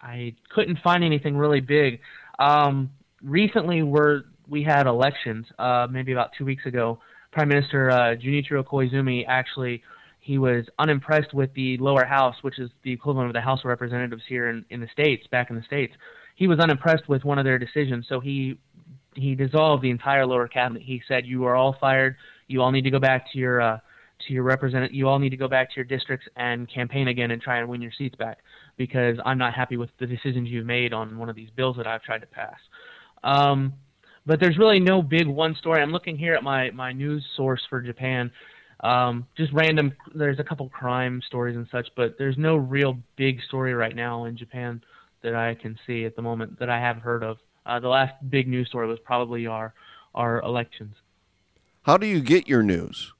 I 0.00 0.34
couldn't 0.50 0.78
find 0.82 1.04
anything 1.04 1.36
really 1.36 1.60
big. 1.60 2.00
Um, 2.38 2.90
recently, 3.22 3.82
we're 3.82 4.22
we 4.48 4.62
had 4.62 4.86
elections. 4.86 5.46
Uh, 5.58 5.86
maybe 5.90 6.12
about 6.12 6.30
two 6.38 6.44
weeks 6.44 6.66
ago, 6.66 7.00
Prime 7.32 7.48
Minister 7.48 7.90
uh, 7.90 7.96
Junichiro 8.16 8.64
Koizumi 8.64 9.24
actually 9.26 9.82
he 10.22 10.38
was 10.38 10.64
unimpressed 10.78 11.34
with 11.34 11.52
the 11.54 11.76
lower 11.78 12.04
house, 12.04 12.36
which 12.42 12.60
is 12.60 12.70
the 12.84 12.92
equivalent 12.92 13.26
of 13.26 13.34
the 13.34 13.40
House 13.40 13.58
of 13.58 13.64
Representatives 13.64 14.22
here 14.28 14.48
in, 14.50 14.64
in 14.70 14.80
the 14.80 14.86
states, 14.92 15.26
back 15.32 15.50
in 15.50 15.56
the 15.56 15.62
states. 15.64 15.92
He 16.36 16.46
was 16.46 16.60
unimpressed 16.60 17.08
with 17.08 17.24
one 17.24 17.40
of 17.40 17.44
their 17.44 17.58
decisions, 17.58 18.06
so 18.08 18.20
he 18.20 18.56
he 19.14 19.34
dissolved 19.34 19.82
the 19.82 19.90
entire 19.90 20.24
lower 20.24 20.46
cabinet. 20.46 20.82
He 20.82 21.02
said, 21.08 21.26
"You 21.26 21.44
are 21.46 21.56
all 21.56 21.76
fired. 21.80 22.14
You 22.46 22.62
all 22.62 22.70
need 22.70 22.82
to 22.82 22.90
go 22.90 23.00
back 23.00 23.32
to 23.32 23.38
your 23.38 23.60
uh, 23.60 23.78
to 24.28 24.32
your 24.32 24.44
representative. 24.44 24.94
You 24.94 25.08
all 25.08 25.18
need 25.18 25.30
to 25.30 25.36
go 25.36 25.48
back 25.48 25.70
to 25.70 25.74
your 25.74 25.84
districts 25.84 26.28
and 26.36 26.72
campaign 26.72 27.08
again 27.08 27.32
and 27.32 27.42
try 27.42 27.58
and 27.58 27.68
win 27.68 27.82
your 27.82 27.92
seats 27.98 28.14
back 28.14 28.38
because 28.76 29.18
I'm 29.26 29.38
not 29.38 29.54
happy 29.54 29.76
with 29.76 29.90
the 29.98 30.06
decisions 30.06 30.48
you've 30.48 30.66
made 30.66 30.92
on 30.92 31.18
one 31.18 31.30
of 31.30 31.34
these 31.34 31.50
bills 31.56 31.76
that 31.78 31.88
I've 31.88 32.02
tried 32.02 32.20
to 32.20 32.28
pass." 32.28 32.58
Um, 33.24 33.72
but 34.24 34.38
there's 34.38 34.56
really 34.56 34.78
no 34.78 35.02
big 35.02 35.26
one 35.26 35.56
story. 35.56 35.82
I'm 35.82 35.90
looking 35.90 36.16
here 36.16 36.34
at 36.34 36.44
my 36.44 36.70
my 36.70 36.92
news 36.92 37.26
source 37.36 37.62
for 37.68 37.80
Japan. 37.80 38.30
Um, 38.82 39.26
just 39.36 39.52
random. 39.52 39.92
There's 40.14 40.40
a 40.40 40.44
couple 40.44 40.68
crime 40.68 41.22
stories 41.26 41.56
and 41.56 41.68
such, 41.70 41.88
but 41.96 42.16
there's 42.18 42.36
no 42.36 42.56
real 42.56 42.98
big 43.16 43.40
story 43.42 43.74
right 43.74 43.94
now 43.94 44.24
in 44.24 44.36
Japan 44.36 44.82
that 45.22 45.34
I 45.36 45.54
can 45.54 45.78
see 45.86 46.04
at 46.04 46.16
the 46.16 46.22
moment 46.22 46.58
that 46.58 46.68
I 46.68 46.80
have 46.80 46.96
heard 46.96 47.22
of. 47.22 47.38
Uh, 47.64 47.78
the 47.78 47.88
last 47.88 48.14
big 48.28 48.48
news 48.48 48.68
story 48.68 48.88
was 48.88 48.98
probably 49.04 49.46
our 49.46 49.72
our 50.14 50.40
elections. 50.42 50.96
How 51.82 51.96
do 51.96 52.06
you 52.06 52.20
get 52.20 52.48
your 52.48 52.62
news? 52.62 53.12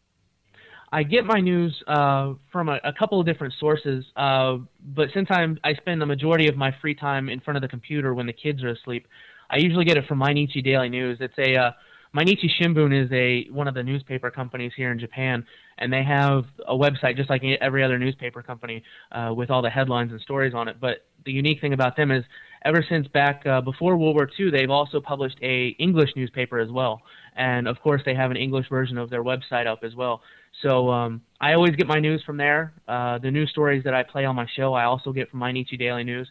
I 0.94 1.04
get 1.04 1.24
my 1.24 1.40
news 1.40 1.82
uh, 1.86 2.34
from 2.50 2.68
a, 2.68 2.78
a, 2.84 2.92
couple 2.92 3.18
of 3.18 3.24
different 3.24 3.54
sources, 3.58 4.04
uh, 4.14 4.58
but 4.94 5.08
since 5.14 5.28
I'm 5.30 5.58
I 5.64 5.74
spend 5.74 6.02
the 6.02 6.06
majority 6.06 6.48
of 6.48 6.56
my 6.56 6.74
free 6.82 6.94
time 6.94 7.30
in 7.30 7.40
front 7.40 7.56
of 7.56 7.62
the 7.62 7.68
computer 7.68 8.12
when 8.12 8.26
the 8.26 8.32
kids 8.32 8.62
are 8.62 8.68
asleep, 8.68 9.06
I 9.48 9.56
usually 9.56 9.86
get 9.86 9.96
it 9.96 10.06
from 10.06 10.18
Mainichi 10.18 10.62
Daily 10.62 10.90
News. 10.90 11.18
It's 11.20 11.38
a 11.38 11.56
uh, 11.56 11.70
Mainichi 12.14 12.50
Shimbun 12.60 12.92
is 12.92 13.10
a 13.10 13.50
one 13.50 13.68
of 13.68 13.74
the 13.74 13.82
newspaper 13.82 14.30
companies 14.30 14.72
here 14.76 14.92
in 14.92 14.98
Japan, 14.98 15.46
and 15.78 15.90
they 15.90 16.02
have 16.02 16.44
a 16.68 16.74
website 16.74 17.16
just 17.16 17.30
like 17.30 17.42
every 17.42 17.82
other 17.82 17.98
newspaper 17.98 18.42
company 18.42 18.82
uh, 19.12 19.32
with 19.34 19.50
all 19.50 19.62
the 19.62 19.70
headlines 19.70 20.12
and 20.12 20.20
stories 20.20 20.52
on 20.52 20.68
it. 20.68 20.76
But 20.78 21.06
the 21.24 21.32
unique 21.32 21.62
thing 21.62 21.72
about 21.72 21.96
them 21.96 22.10
is 22.10 22.22
ever 22.66 22.84
since 22.86 23.08
back 23.08 23.46
uh, 23.46 23.62
before 23.62 23.96
World 23.96 24.16
War 24.16 24.28
II, 24.38 24.50
they've 24.50 24.70
also 24.70 25.00
published 25.00 25.38
a 25.40 25.68
English 25.78 26.10
newspaper 26.14 26.58
as 26.58 26.70
well, 26.70 27.00
and 27.34 27.66
of 27.66 27.80
course 27.80 28.02
they 28.04 28.14
have 28.14 28.30
an 28.30 28.36
English 28.36 28.68
version 28.68 28.98
of 28.98 29.08
their 29.08 29.24
website 29.24 29.66
up 29.66 29.82
as 29.82 29.94
well. 29.94 30.20
So 30.60 30.90
um, 30.90 31.22
I 31.40 31.54
always 31.54 31.74
get 31.76 31.86
my 31.86 31.98
news 31.98 32.22
from 32.24 32.36
there. 32.36 32.74
Uh, 32.86 33.18
the 33.18 33.30
news 33.30 33.48
stories 33.48 33.84
that 33.84 33.94
I 33.94 34.02
play 34.02 34.26
on 34.26 34.36
my 34.36 34.46
show, 34.54 34.74
I 34.74 34.84
also 34.84 35.12
get 35.12 35.30
from 35.30 35.40
Mainichi 35.40 35.78
Daily 35.78 36.04
News. 36.04 36.28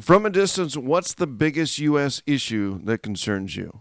From 0.00 0.24
a 0.24 0.30
distance, 0.30 0.76
what's 0.76 1.12
the 1.12 1.26
biggest 1.26 1.78
U.S. 1.80 2.22
issue 2.24 2.80
that 2.84 3.02
concerns 3.02 3.56
you? 3.56 3.80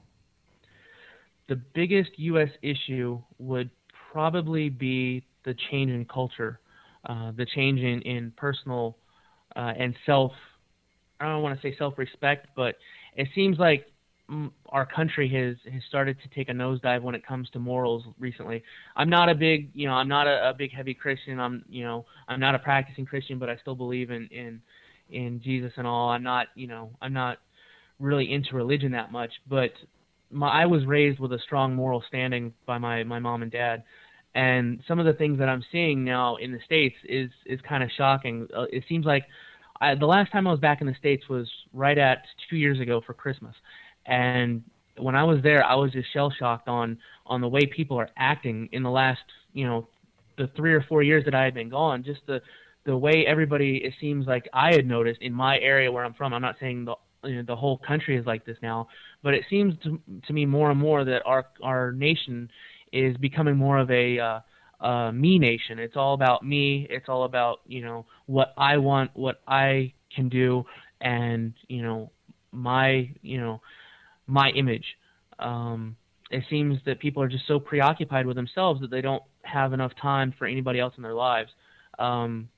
The 1.49 1.57
biggest 1.73 2.11
U.S. 2.17 2.49
issue 2.61 3.21
would 3.37 3.69
probably 4.11 4.69
be 4.69 5.25
the 5.43 5.55
change 5.69 5.91
in 5.91 6.05
culture, 6.05 6.59
uh, 7.07 7.31
the 7.35 7.45
change 7.45 7.79
in, 7.79 8.01
in 8.03 8.31
personal 8.37 8.97
uh, 9.55 9.73
and 9.77 9.95
self 10.05 10.31
I 11.19 11.25
don't 11.25 11.43
want 11.43 11.59
to 11.59 11.67
say 11.67 11.75
self-respect, 11.77 12.47
but 12.55 12.75
it 13.15 13.27
seems 13.35 13.57
like 13.59 13.85
our 14.69 14.85
country 14.85 15.27
has 15.29 15.73
has 15.73 15.81
started 15.89 16.15
to 16.21 16.29
take 16.29 16.49
a 16.49 16.51
nosedive 16.51 17.01
when 17.01 17.15
it 17.15 17.25
comes 17.25 17.49
to 17.49 17.59
morals 17.59 18.03
recently. 18.19 18.63
I'm 18.95 19.09
not 19.09 19.27
a 19.27 19.35
big, 19.35 19.71
you 19.73 19.87
know, 19.87 19.93
I'm 19.93 20.07
not 20.07 20.27
a, 20.27 20.49
a 20.49 20.53
big 20.53 20.71
heavy 20.71 20.93
Christian. 20.93 21.39
I'm, 21.39 21.65
you 21.67 21.83
know, 21.83 22.05
I'm 22.27 22.39
not 22.39 22.53
a 22.55 22.59
practicing 22.59 23.05
Christian, 23.05 23.39
but 23.39 23.49
I 23.49 23.57
still 23.57 23.75
believe 23.75 24.11
in 24.11 24.27
in 24.27 24.61
in 25.09 25.41
Jesus 25.43 25.73
and 25.77 25.87
all. 25.87 26.09
I'm 26.09 26.23
not, 26.23 26.47
you 26.55 26.67
know, 26.67 26.91
I'm 27.01 27.13
not 27.13 27.39
really 27.99 28.31
into 28.31 28.55
religion 28.55 28.91
that 28.91 29.11
much, 29.11 29.31
but 29.47 29.71
my 30.31 30.47
I 30.49 30.65
was 30.65 30.85
raised 30.85 31.19
with 31.19 31.33
a 31.33 31.39
strong 31.39 31.75
moral 31.75 32.03
standing 32.07 32.53
by 32.65 32.77
my 32.77 33.03
my 33.03 33.19
mom 33.19 33.41
and 33.41 33.51
dad. 33.51 33.83
And 34.35 34.81
some 34.87 34.99
of 34.99 35.05
the 35.05 35.13
things 35.13 35.39
that 35.39 35.49
I'm 35.49 35.63
seeing 35.71 36.03
now 36.03 36.35
in 36.35 36.51
the 36.51 36.59
states 36.65 36.95
is 37.03 37.31
is 37.45 37.59
kind 37.67 37.83
of 37.83 37.89
shocking. 37.97 38.47
Uh, 38.55 38.65
it 38.71 38.83
seems 38.87 39.05
like 39.05 39.25
I, 39.81 39.95
the 39.95 40.05
last 40.05 40.31
time 40.31 40.45
I 40.45 40.51
was 40.51 40.59
back 40.59 40.81
in 40.81 40.87
the 40.87 40.95
states 40.95 41.27
was 41.29 41.49
right 41.73 41.97
at 41.97 42.23
two 42.49 42.57
years 42.57 42.79
ago 42.79 43.01
for 43.05 43.13
Christmas, 43.13 43.55
and 44.05 44.63
when 44.97 45.15
I 45.15 45.23
was 45.23 45.41
there, 45.41 45.63
I 45.63 45.75
was 45.75 45.91
just 45.91 46.11
shell 46.13 46.31
shocked 46.37 46.67
on 46.67 46.97
on 47.25 47.41
the 47.41 47.47
way 47.47 47.61
people 47.65 47.97
are 47.97 48.09
acting 48.17 48.69
in 48.71 48.83
the 48.83 48.91
last 48.91 49.21
you 49.53 49.65
know 49.65 49.87
the 50.37 50.47
three 50.55 50.73
or 50.73 50.81
four 50.87 51.01
years 51.01 51.25
that 51.25 51.33
I 51.33 51.43
had 51.43 51.53
been 51.53 51.69
gone. 51.69 52.03
Just 52.03 52.21
the 52.27 52.41
the 52.85 52.95
way 52.95 53.25
everybody 53.27 53.77
it 53.77 53.93
seems 53.99 54.27
like 54.27 54.47
I 54.53 54.73
had 54.73 54.85
noticed 54.85 55.21
in 55.21 55.33
my 55.33 55.57
area 55.59 55.91
where 55.91 56.05
I'm 56.05 56.13
from. 56.13 56.33
I'm 56.33 56.41
not 56.41 56.55
saying 56.59 56.85
the 56.85 56.95
you 57.23 57.37
know, 57.37 57.43
the 57.43 57.55
whole 57.55 57.77
country 57.77 58.17
is 58.17 58.25
like 58.25 58.45
this 58.45 58.57
now, 58.61 58.87
but 59.23 59.33
it 59.33 59.43
seems 59.49 59.75
to, 59.83 59.99
to 60.27 60.33
me 60.33 60.45
more 60.45 60.71
and 60.71 60.79
more 60.79 61.03
that 61.03 61.21
our 61.25 61.47
our 61.61 61.91
nation 61.91 62.49
is 62.91 63.15
becoming 63.17 63.55
more 63.55 63.77
of 63.77 63.89
a 63.91 64.19
uh, 64.19 64.39
uh, 64.85 65.11
me 65.11 65.37
nation. 65.37 65.79
It's 65.79 65.95
all 65.95 66.13
about 66.13 66.45
me. 66.45 66.87
It's 66.89 67.09
all 67.09 67.23
about 67.23 67.59
you 67.67 67.81
know 67.81 68.05
what 68.25 68.53
I 68.57 68.77
want, 68.77 69.11
what 69.13 69.41
I 69.47 69.93
can 70.15 70.29
do, 70.29 70.63
and 71.01 71.53
you 71.67 71.81
know 71.81 72.11
my 72.51 73.09
you 73.21 73.39
know 73.39 73.61
my 74.27 74.49
image. 74.51 74.85
Um, 75.39 75.95
it 76.31 76.43
seems 76.49 76.77
that 76.85 76.99
people 76.99 77.23
are 77.23 77.27
just 77.27 77.47
so 77.47 77.59
preoccupied 77.59 78.25
with 78.25 78.35
themselves 78.35 78.81
that 78.81 78.91
they 78.91 79.01
don't 79.01 79.23
have 79.41 79.73
enough 79.73 79.91
time 80.01 80.33
for 80.37 80.45
anybody 80.45 80.79
else 80.79 80.93
in 80.97 81.03
their 81.03 81.13
lives. 81.13 81.49
Um, 81.97 82.49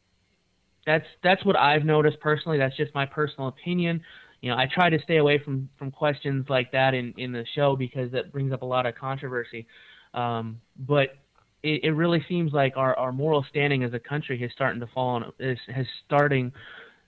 that's 0.86 1.06
that's 1.24 1.46
what 1.46 1.56
I've 1.58 1.86
noticed 1.86 2.20
personally. 2.20 2.58
That's 2.58 2.75
just 2.75 2.94
my 2.94 3.06
personal 3.06 3.48
opinion. 3.48 4.01
You 4.42 4.50
know, 4.50 4.58
I 4.58 4.68
try 4.72 4.90
to 4.90 5.00
stay 5.04 5.18
away 5.18 5.38
from 5.38 5.70
from 5.78 5.92
questions 5.92 6.48
like 6.50 6.72
that 6.72 6.94
in 6.94 7.14
in 7.18 7.32
the 7.32 7.46
show 7.56 7.76
because 7.76 8.12
that 8.12 8.32
brings 8.32 8.52
up 8.52 8.64
a 8.64 8.66
lot 8.66 8.86
of 8.86 8.96
controversy. 8.96 9.68
Um, 10.14 10.60
but 10.78 11.16
it, 11.64 11.84
it 11.84 11.92
really 11.92 12.26
seems 12.28 12.52
like 12.52 12.76
our 12.76 12.98
our 12.98 13.12
moral 13.12 13.46
standing 13.50 13.84
as 13.84 13.94
a 13.94 14.00
country 14.00 14.42
is 14.42 14.52
starting 14.52 14.80
to 14.82 14.88
fall 14.88 15.10
on 15.10 15.32
is 15.40 15.60
has 15.74 15.86
starting 16.06 16.52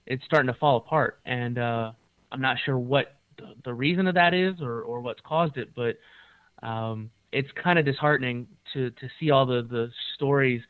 it's 0.05 0.23
starting 0.25 0.51
to 0.51 0.59
fall 0.59 0.77
apart, 0.77 1.19
and 1.25 1.57
uh, 1.57 1.91
I'm 2.31 2.41
not 2.41 2.57
sure 2.63 2.77
what 2.77 3.15
the, 3.37 3.53
the 3.65 3.73
reason 3.73 4.07
of 4.07 4.15
that 4.15 4.33
is 4.33 4.61
or 4.61 4.81
or 4.81 5.01
what's 5.01 5.21
caused 5.21 5.57
it, 5.57 5.69
but 5.75 5.97
um, 6.65 7.09
it's 7.31 7.49
kind 7.63 7.79
of 7.79 7.85
disheartening 7.85 8.47
to 8.73 8.91
to 8.91 9.09
see 9.19 9.31
all 9.31 9.47
the 9.47 9.63
the 9.63 9.89
stories 10.15 10.61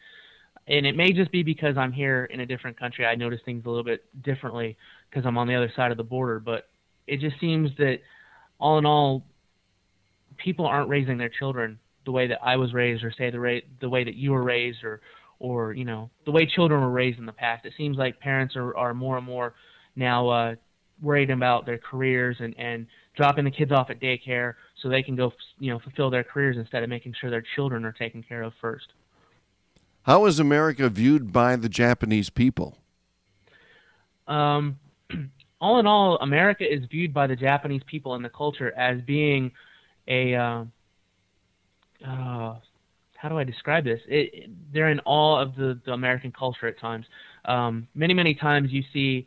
and 0.67 0.85
it 0.85 0.95
may 0.95 1.11
just 1.11 1.31
be 1.31 1.43
because 1.43 1.77
I'm 1.77 1.91
here 1.91 2.25
in 2.25 2.39
a 2.39 2.45
different 2.45 2.79
country. 2.79 3.05
I 3.05 3.15
notice 3.15 3.41
things 3.43 3.65
a 3.65 3.69
little 3.69 3.83
bit 3.83 4.05
differently 4.23 4.77
because 5.13 5.25
I'm 5.25 5.37
on 5.37 5.47
the 5.47 5.55
other 5.55 5.71
side 5.75 5.91
of 5.91 5.97
the 5.97 6.03
border. 6.03 6.39
But 6.39 6.67
it 7.07 7.19
just 7.19 7.39
seems 7.39 7.69
that, 7.77 7.99
all 8.59 8.77
in 8.77 8.85
all, 8.85 9.23
people 10.37 10.65
aren't 10.65 10.89
raising 10.89 11.17
their 11.17 11.29
children 11.29 11.79
the 12.05 12.11
way 12.11 12.27
that 12.27 12.39
I 12.43 12.55
was 12.55 12.73
raised, 12.73 13.03
or 13.03 13.11
say 13.11 13.29
the 13.29 13.39
way 13.39 13.63
the 13.79 13.89
way 13.89 14.03
that 14.03 14.15
you 14.15 14.31
were 14.31 14.43
raised, 14.43 14.83
or 14.83 15.01
or 15.39 15.73
you 15.73 15.85
know 15.85 16.09
the 16.25 16.31
way 16.31 16.45
children 16.45 16.81
were 16.81 16.91
raised 16.91 17.19
in 17.19 17.25
the 17.25 17.33
past. 17.33 17.65
It 17.65 17.73
seems 17.77 17.97
like 17.97 18.19
parents 18.19 18.55
are 18.55 18.75
are 18.75 18.93
more 18.93 19.17
and 19.17 19.25
more 19.25 19.53
now 19.95 20.29
uh, 20.29 20.55
worried 21.01 21.29
about 21.29 21.65
their 21.65 21.77
careers 21.77 22.37
and 22.39 22.55
and 22.57 22.87
dropping 23.15 23.45
the 23.45 23.51
kids 23.51 23.71
off 23.71 23.89
at 23.89 23.99
daycare 23.99 24.55
so 24.81 24.89
they 24.89 25.03
can 25.03 25.15
go 25.15 25.31
you 25.59 25.71
know 25.71 25.79
fulfill 25.79 26.09
their 26.09 26.23
careers 26.23 26.57
instead 26.57 26.83
of 26.83 26.89
making 26.89 27.13
sure 27.19 27.29
their 27.29 27.43
children 27.55 27.85
are 27.85 27.91
taken 27.91 28.23
care 28.23 28.43
of 28.43 28.53
first. 28.59 28.93
How 30.03 30.25
is 30.25 30.39
America 30.39 30.89
viewed 30.89 31.31
by 31.31 31.55
the 31.55 31.69
Japanese 31.69 32.29
people? 32.29 32.77
Um, 34.27 34.79
all 35.61 35.79
in 35.79 35.87
all, 35.87 36.17
America 36.17 36.63
is 36.63 36.81
viewed 36.89 37.13
by 37.13 37.27
the 37.27 37.35
Japanese 37.35 37.81
people 37.85 38.15
and 38.15 38.23
the 38.23 38.29
culture 38.29 38.71
as 38.77 39.01
being 39.01 39.51
a. 40.07 40.35
Uh, 40.35 40.63
uh, 42.05 42.55
how 43.15 43.29
do 43.29 43.37
I 43.37 43.45
describe 43.45 43.85
this? 43.85 44.01
It, 44.07 44.49
they're 44.73 44.89
in 44.89 44.99
awe 45.05 45.41
of 45.41 45.55
the, 45.55 45.79
the 45.85 45.93
American 45.93 46.33
culture 46.37 46.67
at 46.67 46.77
times. 46.77 47.05
Um, 47.45 47.87
many, 47.95 48.13
many 48.13 48.35
times 48.35 48.69
you 48.71 48.83
see 48.91 49.25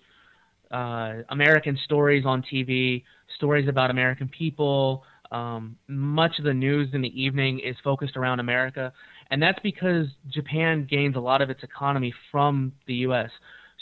uh, 0.71 1.23
American 1.31 1.79
stories 1.85 2.27
on 2.27 2.43
TV, 2.43 3.03
stories 3.37 3.67
about 3.69 3.91
American 3.91 4.29
people. 4.29 5.03
Um, 5.33 5.79
much 5.89 6.39
of 6.39 6.45
the 6.45 6.53
news 6.53 6.91
in 6.93 7.01
the 7.01 7.21
evening 7.21 7.61
is 7.61 7.75
focused 7.83 8.19
around 8.19 8.41
America 8.41 8.93
and 9.31 9.43
that's 9.43 9.59
because 9.63 10.07
Japan 10.29 10.87
gains 10.89 11.17
a 11.17 11.21
lot 11.21 11.43
of 11.43 11.51
its 11.51 11.63
economy 11.63 12.15
from 12.31 12.73
the 12.87 12.95
U.S. 12.95 13.31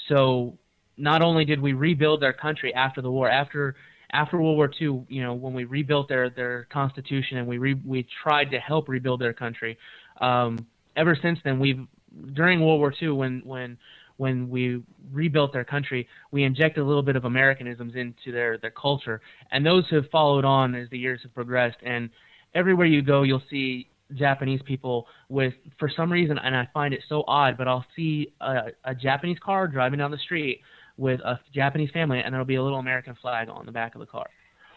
So 0.09 0.57
not 0.97 1.23
only 1.23 1.45
did 1.45 1.61
we 1.61 1.73
rebuild 1.73 2.21
their 2.21 2.33
country 2.33 2.73
after 2.75 3.01
the 3.03 3.11
war, 3.11 3.29
after 3.29 3.75
after 4.11 4.41
World 4.41 4.57
War 4.57 4.71
II, 4.81 5.05
you 5.09 5.23
know, 5.23 5.35
when 5.35 5.55
we 5.55 5.65
rebuilt 5.65 6.09
their 6.09 6.31
their 6.31 6.67
constitution 6.71 7.39
and 7.39 7.47
we 7.47 7.59
re, 7.59 7.75
we 7.75 8.07
tried 8.23 8.51
to 8.53 8.59
help 8.59 8.89
rebuild 8.89 9.21
their 9.21 9.33
country. 9.33 9.77
Um, 10.21 10.67
ever 10.97 11.17
since 11.21 11.39
then, 11.45 11.59
we've 11.59 11.87
during 12.33 12.61
World 12.61 12.81
War 12.81 12.95
II, 13.01 13.11
when 13.11 13.43
when 13.45 13.77
when 14.17 14.49
we 14.49 14.81
rebuilt 15.13 15.53
their 15.53 15.65
country, 15.65 16.07
we 16.31 16.45
injected 16.45 16.83
a 16.83 16.87
little 16.87 17.03
bit 17.03 17.17
of 17.17 17.25
Americanisms 17.25 17.95
into 17.97 18.31
their 18.31 18.59
their 18.59 18.71
culture, 18.71 19.21
and 19.51 19.67
those 19.67 19.85
have 19.91 20.09
followed 20.11 20.45
on 20.45 20.75
as 20.75 20.89
the 20.91 20.99
years 20.99 21.21
have 21.23 21.35
progressed. 21.35 21.79
And 21.83 22.11
everywhere 22.55 22.87
you 22.87 23.03
go, 23.03 23.23
you'll 23.23 23.43
see 23.51 23.89
Japanese 24.13 24.61
people 24.65 25.07
with, 25.29 25.55
for 25.79 25.89
some 25.89 26.13
reason, 26.13 26.39
and 26.39 26.55
I 26.55 26.69
find 26.73 26.95
it 26.95 27.01
so 27.09 27.25
odd, 27.27 27.57
but 27.57 27.67
I'll 27.67 27.87
see 27.97 28.33
a, 28.41 28.67
a 28.85 28.95
Japanese 28.95 29.39
car 29.39 29.67
driving 29.67 29.99
down 29.99 30.11
the 30.11 30.19
street 30.19 30.61
with 30.97 31.21
a 31.21 31.39
Japanese 31.53 31.91
family, 31.91 32.21
and 32.21 32.33
there'll 32.33 32.47
be 32.47 32.57
a 32.57 32.63
little 32.63 32.79
American 32.79 33.17
flag 33.21 33.49
on 33.49 33.67
the 33.67 33.73
back 33.73 33.95
of 33.95 34.01
the 34.01 34.07
car, 34.07 34.27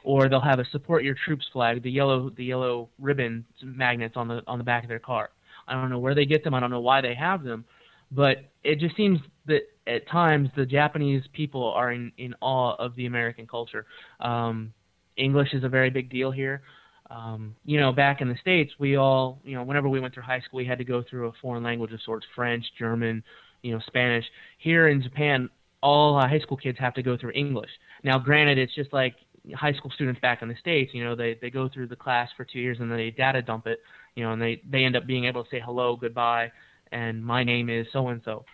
or 0.03 0.29
they'll 0.29 0.41
have 0.41 0.59
a 0.59 0.65
"Support 0.71 1.03
Your 1.03 1.15
Troops" 1.25 1.45
flag, 1.53 1.83
the 1.83 1.91
yellow 1.91 2.29
the 2.29 2.45
yellow 2.45 2.89
ribbon 2.99 3.45
magnets 3.63 4.15
on 4.17 4.27
the 4.27 4.41
on 4.47 4.57
the 4.57 4.63
back 4.63 4.83
of 4.83 4.89
their 4.89 4.99
car. 4.99 5.29
I 5.67 5.73
don't 5.73 5.89
know 5.89 5.99
where 5.99 6.15
they 6.15 6.25
get 6.25 6.43
them. 6.43 6.53
I 6.53 6.59
don't 6.59 6.71
know 6.71 6.81
why 6.81 7.01
they 7.01 7.15
have 7.15 7.43
them, 7.43 7.65
but 8.11 8.37
it 8.63 8.79
just 8.79 8.95
seems 8.95 9.19
that 9.47 9.61
at 9.85 10.07
times 10.07 10.49
the 10.55 10.65
Japanese 10.65 11.23
people 11.33 11.71
are 11.71 11.91
in 11.91 12.11
in 12.17 12.33
awe 12.41 12.75
of 12.75 12.95
the 12.95 13.05
American 13.05 13.47
culture. 13.47 13.85
Um, 14.19 14.73
English 15.17 15.53
is 15.53 15.63
a 15.63 15.69
very 15.69 15.89
big 15.89 16.09
deal 16.09 16.31
here 16.31 16.61
um, 17.09 17.55
you 17.65 17.79
know, 17.79 17.91
back 17.91 18.21
in 18.21 18.27
the 18.27 18.35
states, 18.41 18.73
we 18.79 18.97
all, 18.97 19.39
you 19.43 19.55
know, 19.55 19.63
whenever 19.63 19.87
we 19.87 19.99
went 19.99 20.13
through 20.13 20.23
high 20.23 20.41
school, 20.41 20.57
we 20.57 20.65
had 20.65 20.77
to 20.77 20.83
go 20.83 21.03
through 21.09 21.27
a 21.27 21.31
foreign 21.41 21.63
language 21.63 21.93
of 21.93 22.01
sorts, 22.01 22.25
French, 22.35 22.65
German, 22.77 23.23
you 23.61 23.73
know, 23.73 23.81
Spanish. 23.87 24.25
Here 24.57 24.89
in 24.89 25.01
Japan, 25.01 25.49
all 25.81 26.17
uh, 26.17 26.27
high 26.27 26.39
school 26.39 26.57
kids 26.57 26.77
have 26.79 26.93
to 26.95 27.03
go 27.03 27.17
through 27.17 27.31
English. 27.31 27.69
Now, 28.03 28.19
granted, 28.19 28.57
it's 28.57 28.73
just 28.75 28.93
like 28.93 29.15
high 29.55 29.73
school 29.73 29.91
students 29.91 30.19
back 30.19 30.41
in 30.41 30.47
the 30.47 30.55
states. 30.59 30.93
You 30.93 31.03
know, 31.03 31.15
they 31.15 31.37
they 31.41 31.49
go 31.49 31.69
through 31.69 31.87
the 31.87 31.95
class 31.95 32.29
for 32.35 32.45
two 32.45 32.59
years 32.59 32.77
and 32.79 32.89
then 32.91 32.97
they 32.97 33.11
data 33.11 33.41
dump 33.41 33.67
it. 33.67 33.79
You 34.15 34.23
know, 34.23 34.33
and 34.33 34.41
they 34.41 34.61
they 34.69 34.83
end 34.83 34.95
up 34.95 35.05
being 35.05 35.25
able 35.25 35.43
to 35.43 35.49
say 35.49 35.61
hello, 35.63 35.95
goodbye, 35.95 36.51
and 36.91 37.23
my 37.23 37.43
name 37.43 37.69
is 37.69 37.87
so 37.93 38.07
and 38.09 38.21
so. 38.25 38.45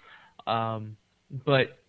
But 1.45 1.79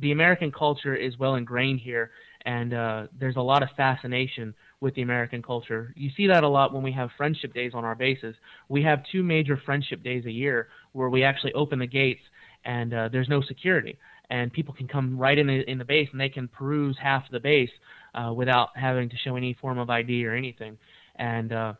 the 0.00 0.12
American 0.12 0.52
culture 0.52 0.94
is 0.94 1.18
well 1.18 1.36
ingrained 1.36 1.80
here, 1.80 2.10
and 2.44 2.74
uh, 2.74 3.06
there's 3.18 3.36
a 3.36 3.40
lot 3.40 3.62
of 3.62 3.68
fascination 3.76 4.54
with 4.80 4.94
the 4.94 5.02
American 5.02 5.42
culture. 5.42 5.94
You 5.96 6.10
see 6.16 6.26
that 6.26 6.44
a 6.44 6.48
lot 6.48 6.74
when 6.74 6.82
we 6.82 6.92
have 6.92 7.10
friendship 7.16 7.54
days 7.54 7.72
on 7.74 7.84
our 7.84 7.94
bases. 7.94 8.34
We 8.68 8.82
have 8.82 9.02
two 9.10 9.22
major 9.22 9.56
friendship 9.64 10.02
days 10.02 10.26
a 10.26 10.30
year 10.30 10.68
where 10.92 11.08
we 11.08 11.24
actually 11.24 11.54
open 11.54 11.78
the 11.78 11.86
gates 11.86 12.20
and 12.66 12.92
uh, 12.92 13.08
there's 13.10 13.28
no 13.28 13.40
security, 13.40 13.96
and 14.30 14.52
people 14.52 14.74
can 14.74 14.88
come 14.88 15.18
right 15.18 15.38
in 15.38 15.46
the 15.46 15.70
in 15.70 15.78
the 15.78 15.84
base 15.84 16.08
and 16.12 16.20
they 16.20 16.28
can 16.28 16.48
peruse 16.48 16.96
half 17.00 17.24
the 17.30 17.40
base 17.40 17.70
uh, 18.14 18.32
without 18.32 18.70
having 18.76 19.08
to 19.08 19.16
show 19.16 19.36
any 19.36 19.54
form 19.54 19.78
of 19.78 19.90
ID 19.90 20.24
or 20.26 20.34
anything, 20.34 20.78
and 21.16 21.52
uh, 21.52 21.72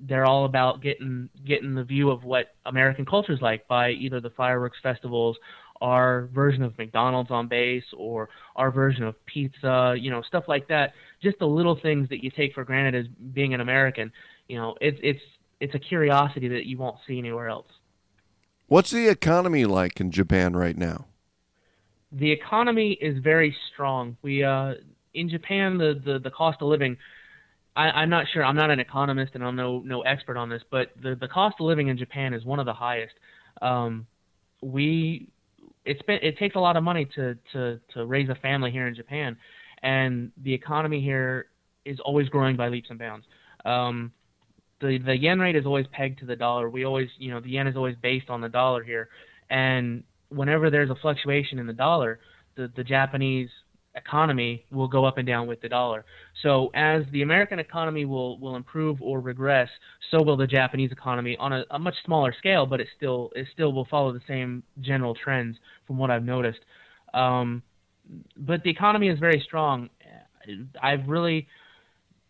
they're 0.00 0.26
all 0.26 0.44
about 0.44 0.82
getting 0.82 1.28
getting 1.46 1.74
the 1.74 1.84
view 1.84 2.10
of 2.10 2.24
what 2.24 2.54
American 2.66 3.04
culture 3.04 3.32
is 3.32 3.40
like 3.40 3.66
by 3.68 3.90
either 3.90 4.20
the 4.20 4.30
fireworks 4.30 4.78
festivals 4.82 5.36
our 5.80 6.28
version 6.34 6.62
of 6.62 6.76
McDonald's 6.76 7.30
on 7.30 7.48
base 7.48 7.84
or 7.96 8.28
our 8.56 8.70
version 8.70 9.04
of 9.04 9.14
pizza, 9.26 9.94
you 9.98 10.10
know, 10.10 10.22
stuff 10.22 10.44
like 10.46 10.68
that. 10.68 10.92
Just 11.22 11.38
the 11.38 11.46
little 11.46 11.78
things 11.80 12.08
that 12.10 12.22
you 12.22 12.30
take 12.30 12.54
for 12.54 12.64
granted 12.64 12.94
as 12.94 13.06
being 13.32 13.54
an 13.54 13.60
American. 13.60 14.12
You 14.48 14.58
know, 14.58 14.74
it's 14.80 14.98
it's 15.02 15.20
it's 15.60 15.74
a 15.74 15.78
curiosity 15.78 16.48
that 16.48 16.66
you 16.66 16.78
won't 16.78 16.96
see 17.06 17.18
anywhere 17.18 17.48
else. 17.48 17.68
What's 18.66 18.90
the 18.90 19.08
economy 19.08 19.64
like 19.64 20.00
in 20.00 20.10
Japan 20.10 20.54
right 20.54 20.76
now? 20.76 21.06
The 22.12 22.30
economy 22.30 22.92
is 23.00 23.22
very 23.22 23.54
strong. 23.72 24.16
We 24.22 24.42
uh, 24.42 24.74
in 25.14 25.28
Japan 25.28 25.78
the, 25.78 26.00
the, 26.04 26.18
the 26.18 26.30
cost 26.30 26.58
of 26.60 26.68
living. 26.68 26.96
I, 27.76 28.02
am 28.02 28.10
not 28.10 28.26
sure. 28.32 28.44
I'm 28.44 28.56
not 28.56 28.70
an 28.70 28.80
economist 28.80 29.32
and 29.34 29.44
I'm 29.44 29.54
no 29.54 29.78
no 29.80 30.02
expert 30.02 30.36
on 30.36 30.48
this, 30.48 30.62
but 30.70 30.88
the 31.00 31.14
the 31.14 31.28
cost 31.28 31.56
of 31.60 31.66
living 31.66 31.88
in 31.88 31.96
Japan 31.96 32.34
is 32.34 32.44
one 32.44 32.58
of 32.58 32.66
the 32.66 32.72
highest. 32.72 33.14
Um, 33.62 34.06
we 34.60 35.28
it's 35.84 36.02
been 36.02 36.18
it 36.22 36.36
takes 36.38 36.56
a 36.56 36.58
lot 36.58 36.76
of 36.76 36.82
money 36.82 37.06
to 37.14 37.36
to 37.52 37.80
to 37.94 38.06
raise 38.06 38.28
a 38.28 38.34
family 38.36 38.70
here 38.70 38.86
in 38.86 38.94
Japan, 38.94 39.36
and 39.82 40.32
the 40.42 40.52
economy 40.52 41.00
here 41.00 41.46
is 41.84 41.98
always 42.00 42.28
growing 42.28 42.56
by 42.56 42.68
leaps 42.68 42.90
and 42.90 42.98
bounds. 42.98 43.26
Um, 43.64 44.12
the 44.80 44.98
the 44.98 45.16
yen 45.16 45.38
rate 45.38 45.56
is 45.56 45.66
always 45.66 45.86
pegged 45.92 46.20
to 46.20 46.26
the 46.26 46.36
dollar. 46.36 46.68
We 46.68 46.84
always 46.84 47.08
you 47.18 47.30
know 47.30 47.40
the 47.40 47.50
yen 47.50 47.66
is 47.66 47.76
always 47.76 47.96
based 48.02 48.30
on 48.30 48.40
the 48.40 48.48
dollar 48.48 48.82
here, 48.82 49.08
and 49.48 50.02
whenever 50.30 50.70
there's 50.70 50.90
a 50.90 50.94
fluctuation 50.96 51.58
in 51.58 51.66
the 51.66 51.72
dollar, 51.72 52.20
the 52.56 52.70
the 52.74 52.84
Japanese 52.84 53.50
economy 53.96 54.64
will 54.70 54.86
go 54.86 55.04
up 55.04 55.18
and 55.18 55.26
down 55.26 55.46
with 55.46 55.60
the 55.60 55.68
dollar. 55.68 56.04
So 56.42 56.70
as 56.74 57.02
the 57.12 57.22
American 57.22 57.58
economy 57.58 58.04
will 58.04 58.38
will 58.38 58.56
improve 58.56 59.02
or 59.02 59.20
regress, 59.20 59.68
so 60.10 60.22
will 60.22 60.36
the 60.36 60.46
Japanese 60.46 60.92
economy 60.92 61.36
on 61.38 61.52
a, 61.52 61.64
a 61.70 61.78
much 61.78 61.94
smaller 62.04 62.34
scale, 62.38 62.66
but 62.66 62.80
it 62.80 62.88
still 62.96 63.30
it 63.34 63.46
still 63.52 63.72
will 63.72 63.86
follow 63.86 64.12
the 64.12 64.22
same 64.28 64.62
general 64.80 65.14
trends 65.14 65.56
from 65.86 65.98
what 65.98 66.10
I've 66.10 66.24
noticed. 66.24 66.60
Um, 67.14 67.62
but 68.36 68.62
the 68.62 68.70
economy 68.70 69.08
is 69.08 69.18
very 69.18 69.40
strong. 69.44 69.90
I've 70.82 71.06
really 71.08 71.46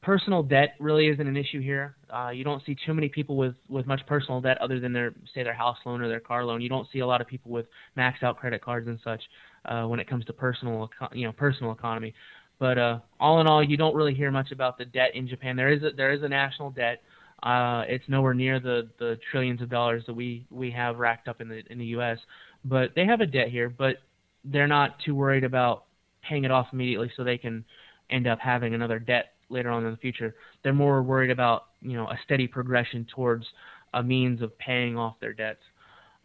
personal 0.03 0.43
debt 0.43 0.75
really 0.81 1.09
isn't 1.09 1.27
an 1.27 1.37
issue 1.37 1.61
here. 1.61 1.95
Uh, 2.13 2.31
you 2.31 2.45
don't 2.45 2.65
see 2.65 2.77
too 2.87 2.95
many 2.95 3.09
people 3.09 3.37
with 3.37 3.55
with 3.69 3.87
much 3.87 4.01
personal 4.07 4.41
debt 4.41 4.59
other 4.59 4.81
than 4.81 4.93
their 4.93 5.13
say 5.35 5.43
their 5.43 5.55
house 5.55 5.77
loan 5.85 6.01
or 6.01 6.09
their 6.09 6.21
car 6.21 6.45
loan. 6.45 6.61
You 6.61 6.69
don't 6.69 6.89
see 6.93 7.01
a 7.01 7.07
lot 7.07 7.21
of 7.21 7.27
people 7.27 7.51
with 7.51 7.67
maxed 7.97 8.23
out 8.23 8.39
credit 8.39 8.63
cards 8.63 8.89
and 8.89 8.99
such 9.05 9.23
uh, 9.67 9.85
when 9.85 10.01
it 10.01 10.09
comes 10.09 10.25
to 10.27 10.33
personal 10.33 10.91
you 11.13 11.27
know 11.27 11.33
personal 11.33 11.73
economy. 11.73 12.15
But 12.59 12.79
uh, 12.79 12.99
all 13.19 13.41
in 13.41 13.47
all, 13.47 13.65
you 13.65 13.77
don't 13.77 13.95
really 13.95 14.15
hear 14.15 14.31
much 14.31 14.53
about 14.53 14.77
the 14.77 14.85
debt 14.85 15.15
in 15.15 15.27
Japan. 15.27 15.57
There 15.57 15.73
is 15.73 15.83
a, 15.83 15.91
there 15.97 16.13
is 16.13 16.23
a 16.23 16.29
national 16.29 16.71
debt. 16.71 17.03
Uh, 17.43 17.85
it's 17.89 18.05
nowhere 18.07 18.35
near 18.35 18.61
the, 18.61 18.91
the 18.99 19.19
trillions 19.31 19.63
of 19.63 19.71
dollars 19.71 20.05
that 20.07 20.13
we, 20.13 20.45
we 20.51 20.71
have 20.71 20.99
racked 20.99 21.27
up 21.27 21.41
in 21.41 21.49
the 21.49 21.63
in 21.71 21.79
the 21.79 21.87
U.S. 21.87 22.19
But 22.65 22.91
they 22.95 23.07
have 23.07 23.23
a 23.23 23.27
debt 23.27 23.49
here, 23.49 23.71
but 23.71 23.97
they're 24.45 24.69
not 24.69 24.97
too 25.05 25.15
worried 25.15 25.45
about 25.45 25.85
paying 26.23 26.45
it 26.45 26.51
off 26.51 26.67
immediately, 26.75 27.11
so 27.17 27.25
they 27.25 27.39
can 27.39 27.65
end 28.11 28.27
up 28.27 28.39
having 28.41 28.75
another 28.75 28.99
debt 28.99 29.33
later 29.51 29.71
on 29.71 29.85
in 29.85 29.91
the 29.91 29.97
future. 29.97 30.35
They're 30.63 30.73
more 30.73 31.03
worried 31.03 31.31
about 31.31 31.67
you 31.83 31.95
know 31.97 32.07
a 32.09 32.19
steady 32.25 32.47
progression 32.47 33.07
towards 33.15 33.47
a 33.95 34.03
means 34.03 34.43
of 34.43 34.57
paying 34.59 34.97
off 34.97 35.17
their 35.21 35.33
debts. 35.33 35.63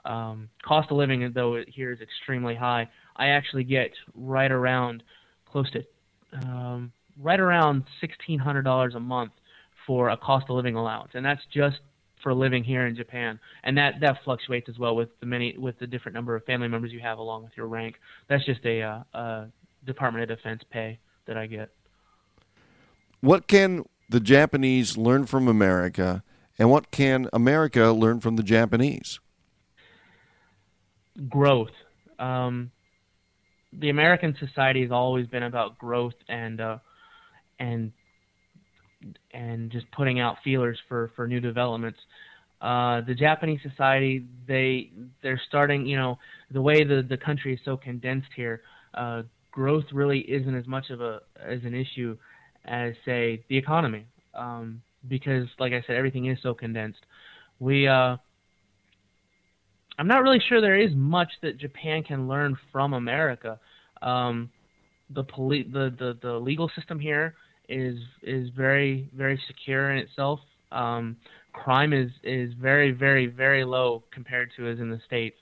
Um, 0.06 0.50
cost 0.64 0.92
of 0.92 0.98
living, 0.98 1.32
though, 1.34 1.64
here 1.68 1.92
is 1.92 2.00
extremely 2.00 2.56
high. 2.56 2.88
I 3.16 3.28
actually 3.28 3.64
get 3.64 3.92
right 4.14 4.52
around 4.52 5.04
close 5.52 5.70
to 5.72 5.84
um, 6.48 6.92
right 7.22 7.40
around 7.40 7.84
sixteen 8.02 8.40
hundred 8.40 8.64
dollars 8.64 8.96
a 8.96 9.00
month 9.00 9.32
for 9.88 10.10
a 10.10 10.18
cost 10.18 10.46
of 10.50 10.56
living 10.56 10.76
allowance, 10.76 11.12
and 11.14 11.26
that's 11.26 11.42
just 11.54 11.78
for 12.22 12.34
living 12.34 12.64
here 12.64 12.88
in 12.88 12.96
Japan, 12.96 13.40
and 13.64 13.78
that 13.78 13.96
that 14.02 14.18
fluctuates 14.24 14.70
as 14.70 14.78
well 14.78 14.96
with 14.96 15.10
the 15.20 15.26
many 15.26 15.58
with 15.58 15.78
the 15.80 15.88
different 15.88 16.16
number 16.16 16.36
of 16.36 16.44
family 16.46 16.68
members 16.68 16.92
you 16.92 17.00
have 17.00 17.18
along 17.18 17.44
with 17.44 17.54
your 17.56 17.68
rank. 17.68 17.96
That's 18.28 18.46
just 18.46 18.66
a, 18.66 18.82
uh, 18.82 19.04
a 19.14 19.48
Department 19.86 20.30
of 20.30 20.38
Defense 20.38 20.62
pay 20.70 21.00
that 21.28 21.38
I 21.38 21.46
get. 21.48 21.70
What 23.26 23.48
can 23.48 23.86
the 24.08 24.20
Japanese 24.20 24.98
learn 24.98 25.26
from 25.26 25.48
America, 25.48 26.24
and 26.60 26.70
what 26.70 26.92
can 26.92 27.28
America 27.34 27.92
learn 27.92 28.20
from 28.20 28.36
the 28.36 28.44
Japanese? 28.44 29.20
Growth. 31.28 31.72
Um, 32.20 32.70
the 33.74 33.90
American 33.90 34.38
society 34.40 34.84
has 34.84 34.92
always 34.92 35.26
been 35.26 35.42
about 35.42 35.80
growth 35.80 36.14
and 36.30 36.62
uh, 36.62 36.78
and 37.58 37.94
and 39.34 39.72
just 39.72 39.90
putting 39.90 40.20
out 40.20 40.38
feelers 40.44 40.78
for 40.88 41.12
for 41.16 41.28
new 41.28 41.40
developments. 41.40 42.00
Uh, 42.62 43.02
the 43.02 43.16
Japanese 43.16 43.60
society, 43.68 44.24
they 44.48 44.92
they're 45.24 45.42
starting, 45.48 45.88
you 45.88 45.98
know, 45.98 46.20
the 46.52 46.62
way 46.62 46.84
the 46.84 47.02
the 47.02 47.18
country 47.18 47.56
is 47.56 47.60
so 47.66 47.76
condensed 47.76 48.30
here. 48.36 48.62
Uh, 48.94 49.24
growth 49.52 49.86
really 49.92 50.20
isn't 50.20 50.56
as 50.56 50.68
much 50.68 50.92
of 50.92 51.02
a 51.02 51.22
as 51.44 51.64
an 51.64 51.74
issue 51.74 52.16
as 52.66 52.94
say 53.06 53.44
the 53.50 53.58
economy, 53.58 54.06
um, 54.34 54.82
because 55.08 55.48
like 55.60 55.74
I 55.74 55.84
said, 55.86 55.96
everything 55.96 56.26
is 56.26 56.38
so 56.42 56.54
condensed. 56.54 57.06
We 57.60 57.88
uh, 57.88 58.18
I'm 59.98 60.08
not 60.08 60.24
really 60.24 60.42
sure 60.48 60.62
there 60.62 60.80
is 60.80 60.92
much 60.94 61.32
that 61.42 61.58
Japan 61.58 62.04
can 62.04 62.28
learn 62.28 62.58
from 62.72 62.94
America. 62.94 63.60
Um, 64.02 64.50
the, 65.10 65.24
poli- 65.24 65.70
the 65.72 65.94
the 65.98 66.18
the 66.22 66.34
legal 66.34 66.70
system 66.76 67.00
here 67.00 67.36
is 67.70 67.98
is 68.24 68.50
very 68.50 69.10
very 69.16 69.40
secure 69.48 69.92
in 69.92 70.00
itself. 70.00 70.40
Um, 70.72 71.18
crime 71.54 71.94
is 71.94 72.12
is 72.24 72.54
very 72.60 72.92
very 72.92 73.28
very 73.28 73.64
low 73.64 74.04
compared 74.12 74.52
to 74.58 74.68
as 74.68 74.80
in 74.80 74.90
the 74.90 75.00
states. 75.06 75.38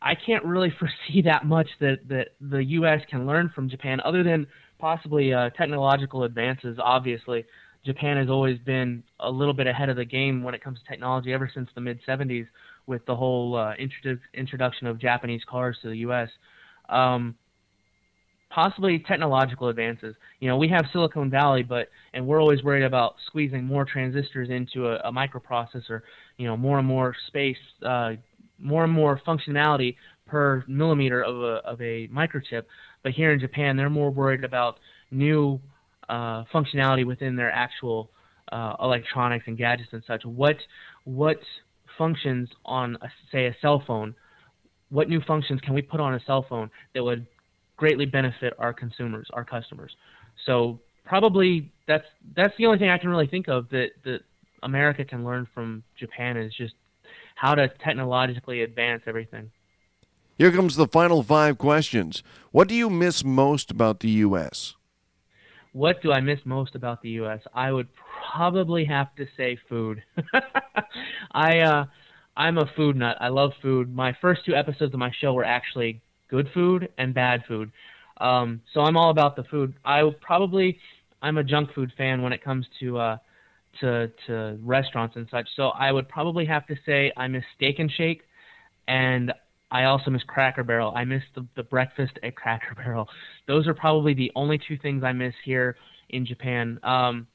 I 0.00 0.14
can't 0.14 0.44
really 0.44 0.72
foresee 0.78 1.22
that 1.22 1.44
much 1.44 1.68
that 1.80 2.08
that 2.08 2.28
the 2.40 2.64
U.S. 2.64 3.00
can 3.10 3.26
learn 3.26 3.50
from 3.54 3.68
Japan, 3.68 4.00
other 4.04 4.22
than 4.22 4.46
possibly 4.84 5.32
uh, 5.32 5.48
technological 5.56 6.24
advances. 6.24 6.76
Obviously, 6.78 7.46
Japan 7.86 8.18
has 8.18 8.28
always 8.28 8.58
been 8.58 9.02
a 9.18 9.30
little 9.30 9.54
bit 9.54 9.66
ahead 9.66 9.88
of 9.88 9.96
the 9.96 10.04
game 10.04 10.42
when 10.42 10.54
it 10.54 10.62
comes 10.62 10.78
to 10.78 10.84
technology 10.84 11.32
ever 11.32 11.50
since 11.54 11.70
the 11.74 11.80
mid 11.80 11.98
70s 12.06 12.46
with 12.86 13.00
the 13.06 13.16
whole 13.16 13.56
uh, 13.56 13.72
introdu- 13.80 14.20
introduction 14.34 14.86
of 14.86 14.98
Japanese 14.98 15.40
cars 15.48 15.78
to 15.80 15.88
the 15.88 15.96
U.S. 16.08 16.28
Um, 16.90 17.34
possibly 18.50 18.98
technological 18.98 19.68
advances. 19.68 20.16
You 20.40 20.48
know, 20.48 20.58
we 20.58 20.68
have 20.68 20.84
Silicon 20.92 21.30
Valley, 21.30 21.62
but 21.62 21.88
and 22.12 22.26
we're 22.26 22.38
always 22.38 22.62
worried 22.62 22.84
about 22.84 23.14
squeezing 23.26 23.64
more 23.64 23.86
transistors 23.86 24.50
into 24.50 24.88
a, 24.88 24.96
a 24.96 25.10
microprocessor. 25.10 26.02
You 26.36 26.46
know, 26.46 26.58
more 26.58 26.78
and 26.78 26.86
more 26.86 27.16
space, 27.28 27.56
uh, 27.86 28.16
more 28.58 28.84
and 28.84 28.92
more 28.92 29.18
functionality 29.26 29.96
per 30.26 30.62
millimeter 30.68 31.22
of 31.22 31.36
a 31.36 31.66
of 31.66 31.80
a 31.80 32.08
microchip. 32.08 32.64
But 33.04 33.12
here 33.12 33.32
in 33.32 33.38
Japan, 33.38 33.76
they're 33.76 33.88
more 33.88 34.10
worried 34.10 34.42
about 34.42 34.80
new 35.12 35.60
uh, 36.08 36.42
functionality 36.52 37.06
within 37.06 37.36
their 37.36 37.52
actual 37.52 38.10
uh, 38.50 38.74
electronics 38.82 39.44
and 39.46 39.56
gadgets 39.56 39.90
and 39.92 40.02
such. 40.06 40.24
What 40.24 40.56
what 41.04 41.38
functions 41.96 42.48
on 42.64 42.96
a, 43.00 43.08
say 43.30 43.46
a 43.46 43.56
cell 43.62 43.80
phone? 43.86 44.16
What 44.90 45.08
new 45.08 45.20
functions 45.20 45.60
can 45.60 45.74
we 45.74 45.82
put 45.82 46.00
on 46.00 46.14
a 46.14 46.20
cell 46.26 46.44
phone 46.48 46.70
that 46.94 47.04
would 47.04 47.26
greatly 47.76 48.06
benefit 48.06 48.54
our 48.58 48.72
consumers, 48.72 49.28
our 49.32 49.44
customers. 49.44 49.94
So 50.46 50.80
probably 51.04 51.72
that's 51.86 52.06
that's 52.36 52.54
the 52.58 52.66
only 52.66 52.78
thing 52.78 52.90
I 52.90 52.98
can 52.98 53.10
really 53.10 53.26
think 53.26 53.48
of 53.48 53.68
that 53.70 53.90
that 54.04 54.20
America 54.62 55.04
can 55.04 55.24
learn 55.24 55.46
from 55.54 55.82
Japan 55.98 56.36
is 56.36 56.52
just 56.54 56.74
how 57.34 57.54
to 57.54 57.68
technologically 57.84 58.62
advance 58.62 59.02
everything. 59.06 59.50
Here 60.36 60.50
comes 60.50 60.74
the 60.74 60.88
final 60.88 61.22
five 61.22 61.58
questions. 61.58 62.24
What 62.50 62.66
do 62.66 62.74
you 62.74 62.90
miss 62.90 63.22
most 63.24 63.70
about 63.70 64.00
the 64.00 64.10
U.S.? 64.10 64.74
What 65.72 66.02
do 66.02 66.10
I 66.10 66.20
miss 66.20 66.40
most 66.44 66.74
about 66.74 67.02
the 67.02 67.10
U.S.? 67.10 67.40
I 67.54 67.70
would 67.70 67.86
probably 68.32 68.84
have 68.84 69.14
to 69.14 69.26
say 69.36 69.56
food. 69.68 70.02
I 71.32 71.60
uh, 71.60 71.84
I'm 72.36 72.58
a 72.58 72.68
food 72.74 72.96
nut. 72.96 73.16
I 73.20 73.28
love 73.28 73.52
food. 73.62 73.94
My 73.94 74.16
first 74.20 74.44
two 74.44 74.56
episodes 74.56 74.92
of 74.92 74.98
my 74.98 75.12
show 75.20 75.32
were 75.34 75.44
actually 75.44 76.00
good 76.28 76.48
food 76.52 76.88
and 76.98 77.14
bad 77.14 77.44
food. 77.46 77.70
Um, 78.18 78.60
so 78.72 78.80
I'm 78.80 78.96
all 78.96 79.10
about 79.10 79.36
the 79.36 79.44
food. 79.44 79.74
I 79.84 80.02
probably 80.20 80.78
I'm 81.22 81.38
a 81.38 81.44
junk 81.44 81.72
food 81.74 81.92
fan 81.96 82.22
when 82.22 82.32
it 82.32 82.42
comes 82.42 82.66
to 82.80 82.98
uh, 82.98 83.16
to 83.80 84.10
to 84.26 84.58
restaurants 84.62 85.14
and 85.14 85.28
such. 85.30 85.48
So 85.54 85.68
I 85.68 85.92
would 85.92 86.08
probably 86.08 86.44
have 86.46 86.66
to 86.66 86.76
say 86.84 87.12
I 87.16 87.28
miss 87.28 87.44
Steak 87.54 87.78
and 87.78 87.90
Shake, 87.90 88.22
and 88.88 89.32
I 89.74 89.84
also 89.84 90.08
miss 90.12 90.22
Cracker 90.22 90.62
Barrel. 90.62 90.92
I 90.94 91.04
miss 91.04 91.24
the, 91.34 91.44
the 91.56 91.64
breakfast 91.64 92.12
at 92.22 92.36
Cracker 92.36 92.76
Barrel. 92.76 93.08
Those 93.48 93.66
are 93.66 93.74
probably 93.74 94.14
the 94.14 94.30
only 94.36 94.56
two 94.56 94.78
things 94.78 95.02
I 95.02 95.12
miss 95.12 95.34
here 95.44 95.76
in 96.10 96.24
Japan. 96.24 96.78
Um, 96.84 97.26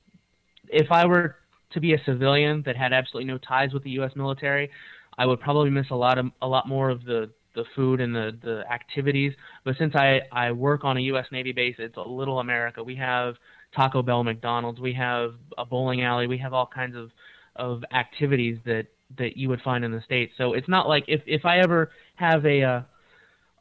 if 0.69 0.89
I 0.89 1.05
were 1.05 1.35
to 1.73 1.81
be 1.81 1.93
a 1.93 1.97
civilian 2.05 2.63
that 2.65 2.77
had 2.77 2.93
absolutely 2.93 3.29
no 3.31 3.39
ties 3.39 3.73
with 3.73 3.83
the 3.83 3.89
U.S. 3.91 4.11
military, 4.15 4.71
I 5.17 5.25
would 5.25 5.41
probably 5.41 5.69
miss 5.69 5.87
a 5.91 5.95
lot 5.95 6.17
of 6.17 6.27
a 6.41 6.47
lot 6.47 6.65
more 6.65 6.89
of 6.89 7.03
the 7.03 7.29
the 7.55 7.65
food 7.75 7.99
and 7.99 8.15
the 8.15 8.31
the 8.41 8.63
activities. 8.71 9.33
But 9.65 9.75
since 9.77 9.93
I 9.93 10.21
I 10.31 10.53
work 10.53 10.85
on 10.85 10.95
a 10.95 11.01
U.S. 11.01 11.25
Navy 11.33 11.51
base, 11.51 11.75
it's 11.77 11.97
a 11.97 12.01
little 12.01 12.39
America. 12.39 12.81
We 12.81 12.95
have 12.95 13.35
Taco 13.75 14.01
Bell, 14.01 14.23
McDonald's, 14.23 14.79
we 14.79 14.93
have 14.93 15.33
a 15.57 15.65
bowling 15.65 16.03
alley, 16.03 16.25
we 16.25 16.37
have 16.37 16.53
all 16.53 16.69
kinds 16.73 16.95
of 16.95 17.11
of 17.57 17.83
activities 17.93 18.59
that 18.65 18.87
that 19.17 19.35
you 19.35 19.49
would 19.49 19.61
find 19.61 19.83
in 19.83 19.91
the 19.91 20.01
states. 20.01 20.33
So 20.37 20.53
it's 20.53 20.67
not 20.67 20.87
like 20.87 21.03
if 21.07 21.21
if 21.25 21.45
I 21.45 21.59
ever 21.59 21.91
have 22.19 22.45
a 22.45 22.61
uh, 22.61 22.81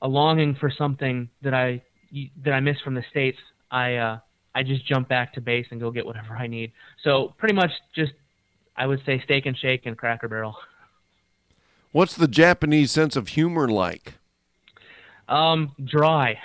a 0.02 0.08
longing 0.08 0.56
for 0.56 0.70
something 0.76 1.28
that 1.42 1.54
I 1.54 1.82
that 2.44 2.52
I 2.52 2.60
miss 2.60 2.76
from 2.82 2.94
the 2.94 3.04
states, 3.10 3.38
I 3.70 3.94
uh, 3.94 4.18
I 4.54 4.62
just 4.64 4.86
jump 4.86 5.08
back 5.08 5.34
to 5.34 5.40
base 5.40 5.66
and 5.70 5.80
go 5.80 5.90
get 5.90 6.04
whatever 6.04 6.36
I 6.36 6.48
need. 6.48 6.72
So 7.04 7.34
pretty 7.38 7.54
much 7.54 7.70
just 7.94 8.12
I 8.76 8.86
would 8.86 9.00
say 9.06 9.20
steak 9.24 9.46
and 9.46 9.56
shake 9.56 9.86
and 9.86 9.96
Cracker 9.96 10.28
Barrel. 10.28 10.56
What's 11.92 12.14
the 12.14 12.28
Japanese 12.28 12.90
sense 12.90 13.16
of 13.16 13.28
humor 13.28 13.68
like? 13.68 14.14
Um, 15.28 15.72
dry. 15.84 16.38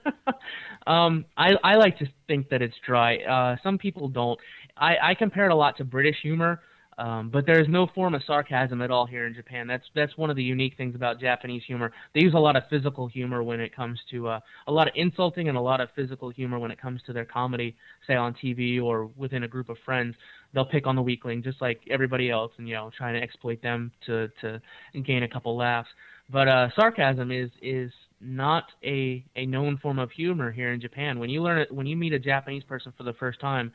um, 0.86 1.24
I 1.36 1.52
I 1.62 1.76
like 1.76 1.98
to 1.98 2.06
think 2.26 2.48
that 2.48 2.62
it's 2.62 2.76
dry. 2.84 3.18
Uh, 3.18 3.56
some 3.62 3.78
people 3.78 4.08
don't. 4.08 4.38
I 4.76 4.96
I 5.02 5.14
compare 5.14 5.46
it 5.46 5.52
a 5.52 5.56
lot 5.56 5.76
to 5.78 5.84
British 5.84 6.16
humor. 6.22 6.60
Um, 6.98 7.28
but 7.28 7.46
there's 7.46 7.68
no 7.68 7.88
form 7.94 8.14
of 8.14 8.22
sarcasm 8.26 8.80
at 8.80 8.90
all 8.90 9.06
here 9.06 9.26
in 9.26 9.34
Japan. 9.34 9.66
That's 9.66 9.84
that's 9.94 10.16
one 10.16 10.30
of 10.30 10.36
the 10.36 10.42
unique 10.42 10.76
things 10.76 10.94
about 10.94 11.20
Japanese 11.20 11.62
humor. 11.66 11.92
They 12.14 12.20
use 12.20 12.34
a 12.34 12.38
lot 12.38 12.56
of 12.56 12.62
physical 12.70 13.08
humor 13.08 13.42
when 13.42 13.60
it 13.60 13.74
comes 13.74 13.98
to 14.10 14.28
uh, 14.28 14.40
a 14.66 14.72
lot 14.72 14.86
of 14.86 14.94
insulting 14.96 15.48
and 15.48 15.58
a 15.58 15.60
lot 15.60 15.80
of 15.80 15.88
physical 15.96 16.30
humor 16.30 16.58
when 16.58 16.70
it 16.70 16.80
comes 16.80 17.00
to 17.06 17.12
their 17.12 17.24
comedy, 17.24 17.74
say 18.06 18.14
on 18.14 18.34
TV 18.34 18.82
or 18.82 19.06
within 19.16 19.42
a 19.42 19.48
group 19.48 19.68
of 19.68 19.76
friends. 19.84 20.14
They'll 20.52 20.64
pick 20.64 20.86
on 20.86 20.94
the 20.94 21.02
weakling 21.02 21.42
just 21.42 21.60
like 21.60 21.80
everybody 21.90 22.30
else, 22.30 22.52
and 22.58 22.68
you 22.68 22.74
know, 22.74 22.90
trying 22.96 23.14
to 23.14 23.22
exploit 23.22 23.60
them 23.62 23.90
to 24.06 24.28
to 24.40 24.60
gain 25.02 25.24
a 25.24 25.28
couple 25.28 25.56
laughs. 25.56 25.88
But 26.30 26.48
uh, 26.48 26.68
sarcasm 26.76 27.30
is 27.30 27.50
is 27.60 27.90
not 28.20 28.64
a 28.84 29.24
a 29.36 29.46
known 29.46 29.78
form 29.78 29.98
of 29.98 30.10
humor 30.10 30.52
here 30.52 30.72
in 30.72 30.80
Japan. 30.80 31.18
When 31.18 31.28
you 31.28 31.42
learn 31.42 31.58
it, 31.58 31.72
when 31.74 31.86
you 31.86 31.96
meet 31.96 32.12
a 32.12 32.18
Japanese 32.18 32.62
person 32.64 32.92
for 32.96 33.02
the 33.02 33.12
first 33.14 33.40
time 33.40 33.72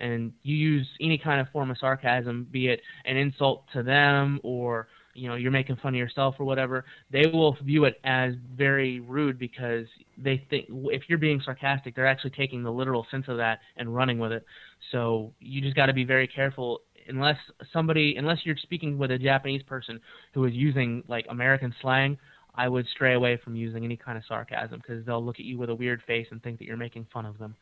and 0.00 0.32
you 0.42 0.56
use 0.56 0.86
any 1.00 1.18
kind 1.18 1.40
of 1.40 1.48
form 1.50 1.70
of 1.70 1.78
sarcasm, 1.78 2.46
be 2.50 2.68
it 2.68 2.80
an 3.04 3.16
insult 3.16 3.64
to 3.72 3.82
them 3.82 4.40
or 4.42 4.88
you 5.14 5.28
know 5.28 5.36
you're 5.36 5.52
making 5.52 5.76
fun 5.76 5.94
of 5.94 5.98
yourself 5.98 6.34
or 6.38 6.44
whatever, 6.44 6.84
they 7.10 7.26
will 7.26 7.56
view 7.62 7.84
it 7.84 8.00
as 8.04 8.34
very 8.56 9.00
rude 9.00 9.38
because 9.38 9.86
they 10.18 10.44
think 10.50 10.66
if 10.68 11.02
you're 11.08 11.18
being 11.18 11.40
sarcastic, 11.44 11.94
they're 11.94 12.06
actually 12.06 12.30
taking 12.30 12.62
the 12.62 12.70
literal 12.70 13.06
sense 13.10 13.26
of 13.28 13.36
that 13.36 13.60
and 13.76 13.94
running 13.94 14.18
with 14.18 14.32
it. 14.32 14.44
So 14.90 15.32
you 15.40 15.60
just 15.60 15.76
got 15.76 15.86
to 15.86 15.92
be 15.92 16.04
very 16.04 16.26
careful 16.26 16.80
unless 17.08 17.38
somebody 17.72 18.16
unless 18.16 18.38
you're 18.44 18.56
speaking 18.56 18.98
with 18.98 19.10
a 19.10 19.18
Japanese 19.18 19.62
person 19.62 20.00
who 20.32 20.44
is 20.44 20.54
using 20.54 21.02
like 21.08 21.26
American 21.28 21.74
slang. 21.80 22.18
I 22.56 22.68
would 22.68 22.86
stray 22.94 23.14
away 23.14 23.36
from 23.42 23.56
using 23.56 23.84
any 23.84 23.96
kind 23.96 24.16
of 24.16 24.22
sarcasm 24.28 24.78
because 24.78 25.04
they'll 25.04 25.24
look 25.24 25.40
at 25.40 25.44
you 25.44 25.58
with 25.58 25.70
a 25.70 25.74
weird 25.74 26.02
face 26.06 26.28
and 26.30 26.40
think 26.40 26.60
that 26.60 26.66
you're 26.66 26.76
making 26.76 27.08
fun 27.12 27.26
of 27.26 27.36
them. 27.36 27.56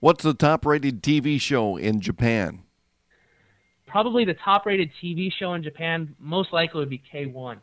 What's 0.00 0.22
the 0.22 0.34
top 0.34 0.66
rated 0.66 1.02
TV 1.02 1.40
show 1.40 1.76
in 1.76 2.00
Japan? 2.00 2.66
probably 3.96 4.26
the 4.26 4.34
top 4.34 4.66
rated 4.66 4.90
TV 5.02 5.32
show 5.32 5.54
in 5.54 5.62
Japan 5.62 6.14
most 6.18 6.52
likely 6.52 6.80
would 6.80 6.90
be 6.90 7.02
K1. 7.12 7.58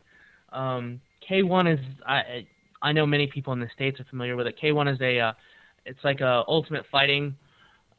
Um, 0.52 1.00
K1 1.30 1.74
is 1.74 1.80
I 2.06 2.46
I 2.82 2.90
know 2.90 3.06
many 3.06 3.28
people 3.28 3.52
in 3.52 3.60
the 3.60 3.68
states 3.72 4.00
are 4.00 4.04
familiar 4.10 4.34
with 4.34 4.48
it. 4.48 4.56
K1 4.60 4.92
is 4.92 5.00
a 5.00 5.20
uh, 5.20 5.32
it's 5.86 6.02
like 6.02 6.20
a 6.20 6.42
ultimate 6.48 6.84
fighting 6.90 7.36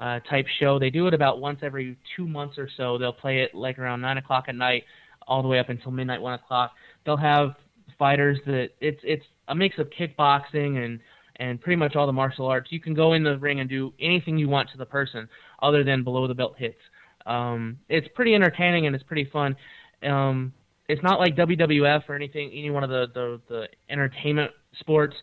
uh, 0.01 0.19
type 0.29 0.47
show. 0.59 0.79
They 0.79 0.89
do 0.89 1.07
it 1.07 1.13
about 1.13 1.39
once 1.39 1.59
every 1.63 1.97
two 2.15 2.27
months 2.27 2.57
or 2.57 2.67
so. 2.75 2.97
They'll 2.97 3.13
play 3.13 3.39
it 3.39 3.55
like 3.55 3.79
around 3.79 4.01
nine 4.01 4.17
o'clock 4.17 4.45
at 4.47 4.55
night, 4.55 4.83
all 5.27 5.41
the 5.41 5.47
way 5.47 5.59
up 5.59 5.69
until 5.69 5.91
midnight, 5.91 6.21
one 6.21 6.33
o'clock. 6.33 6.73
They'll 7.05 7.15
have 7.15 7.55
fighters 7.97 8.39
that 8.47 8.71
it's 8.81 8.99
it's 9.03 9.25
a 9.47 9.55
mix 9.55 9.77
of 9.77 9.89
kickboxing 9.91 10.83
and 10.83 10.99
and 11.37 11.59
pretty 11.59 11.75
much 11.75 11.95
all 11.95 12.05
the 12.05 12.13
martial 12.13 12.47
arts. 12.47 12.71
You 12.71 12.79
can 12.79 12.93
go 12.93 13.13
in 13.13 13.23
the 13.23 13.37
ring 13.37 13.59
and 13.59 13.69
do 13.69 13.93
anything 13.99 14.37
you 14.37 14.49
want 14.49 14.69
to 14.71 14.77
the 14.77 14.85
person 14.85 15.27
other 15.61 15.83
than 15.83 16.03
below 16.03 16.27
the 16.27 16.33
belt 16.33 16.55
hits. 16.57 16.79
Um, 17.25 17.79
it's 17.89 18.07
pretty 18.15 18.35
entertaining 18.35 18.85
and 18.85 18.95
it's 18.95 19.03
pretty 19.03 19.29
fun. 19.31 19.55
Um, 20.03 20.53
it's 20.87 21.01
not 21.01 21.19
like 21.19 21.35
WWF 21.35 22.03
or 22.07 22.15
anything, 22.15 22.51
any 22.51 22.69
one 22.69 22.83
of 22.83 22.89
the 22.89 23.07
the, 23.13 23.41
the 23.49 23.67
entertainment 23.89 24.51
sports, 24.79 25.15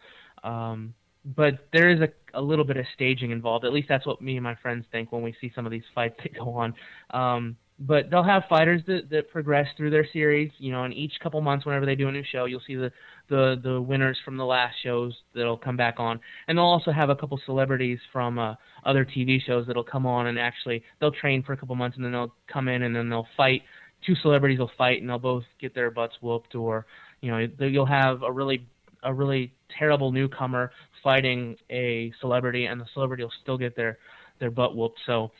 um, 0.42 0.94
but 1.24 1.68
there 1.72 1.90
is 1.90 2.00
a, 2.00 2.08
a 2.34 2.42
little 2.42 2.64
bit 2.64 2.76
of 2.76 2.84
staging 2.94 3.30
involved. 3.30 3.64
At 3.64 3.72
least 3.72 3.88
that's 3.88 4.06
what 4.06 4.20
me 4.20 4.36
and 4.36 4.42
my 4.42 4.56
friends 4.56 4.84
think 4.90 5.12
when 5.12 5.22
we 5.22 5.34
see 5.40 5.52
some 5.54 5.64
of 5.64 5.70
these 5.70 5.84
fights 5.94 6.16
that 6.22 6.34
go 6.34 6.54
on. 6.54 6.74
Um, 7.10 7.56
but 7.78 8.10
they'll 8.10 8.22
have 8.22 8.44
fighters 8.48 8.82
that, 8.86 9.10
that 9.10 9.30
progress 9.30 9.66
through 9.76 9.90
their 9.90 10.06
series. 10.12 10.50
You 10.58 10.72
know, 10.72 10.84
in 10.84 10.92
each 10.92 11.12
couple 11.22 11.40
months, 11.40 11.66
whenever 11.66 11.86
they 11.86 11.94
do 11.94 12.08
a 12.08 12.12
new 12.12 12.24
show, 12.30 12.44
you'll 12.44 12.62
see 12.66 12.76
the 12.76 12.92
the 13.28 13.60
the 13.62 13.80
winners 13.80 14.18
from 14.24 14.36
the 14.36 14.44
last 14.44 14.74
shows 14.82 15.14
that'll 15.34 15.56
come 15.56 15.76
back 15.76 15.96
on, 15.98 16.20
and 16.48 16.58
they'll 16.58 16.64
also 16.64 16.92
have 16.92 17.10
a 17.10 17.16
couple 17.16 17.40
celebrities 17.44 17.98
from 18.12 18.38
uh, 18.38 18.54
other 18.84 19.04
TV 19.04 19.40
shows 19.42 19.66
that'll 19.66 19.84
come 19.84 20.06
on 20.06 20.26
and 20.26 20.38
actually 20.38 20.82
they'll 21.00 21.12
train 21.12 21.42
for 21.42 21.52
a 21.52 21.56
couple 21.56 21.74
months 21.74 21.96
and 21.96 22.04
then 22.04 22.12
they'll 22.12 22.34
come 22.52 22.68
in 22.68 22.82
and 22.82 22.94
then 22.94 23.08
they'll 23.08 23.28
fight. 23.36 23.62
Two 24.06 24.14
celebrities 24.16 24.58
will 24.58 24.70
fight 24.76 25.00
and 25.00 25.08
they'll 25.08 25.18
both 25.18 25.44
get 25.60 25.74
their 25.74 25.90
butts 25.90 26.14
whooped, 26.20 26.54
or 26.54 26.86
you 27.20 27.30
know 27.30 27.46
you'll 27.58 27.86
have 27.86 28.22
a 28.22 28.30
really 28.30 28.66
a 29.02 29.12
really 29.12 29.52
terrible 29.76 30.12
newcomer 30.12 30.70
fighting 31.02 31.56
a 31.70 32.12
celebrity, 32.20 32.66
and 32.66 32.80
the 32.80 32.86
celebrity 32.94 33.22
will 33.22 33.32
still 33.42 33.58
get 33.58 33.74
their 33.74 33.98
their 34.38 34.50
butt 34.50 34.76
whooped. 34.76 34.98
So 35.06 35.30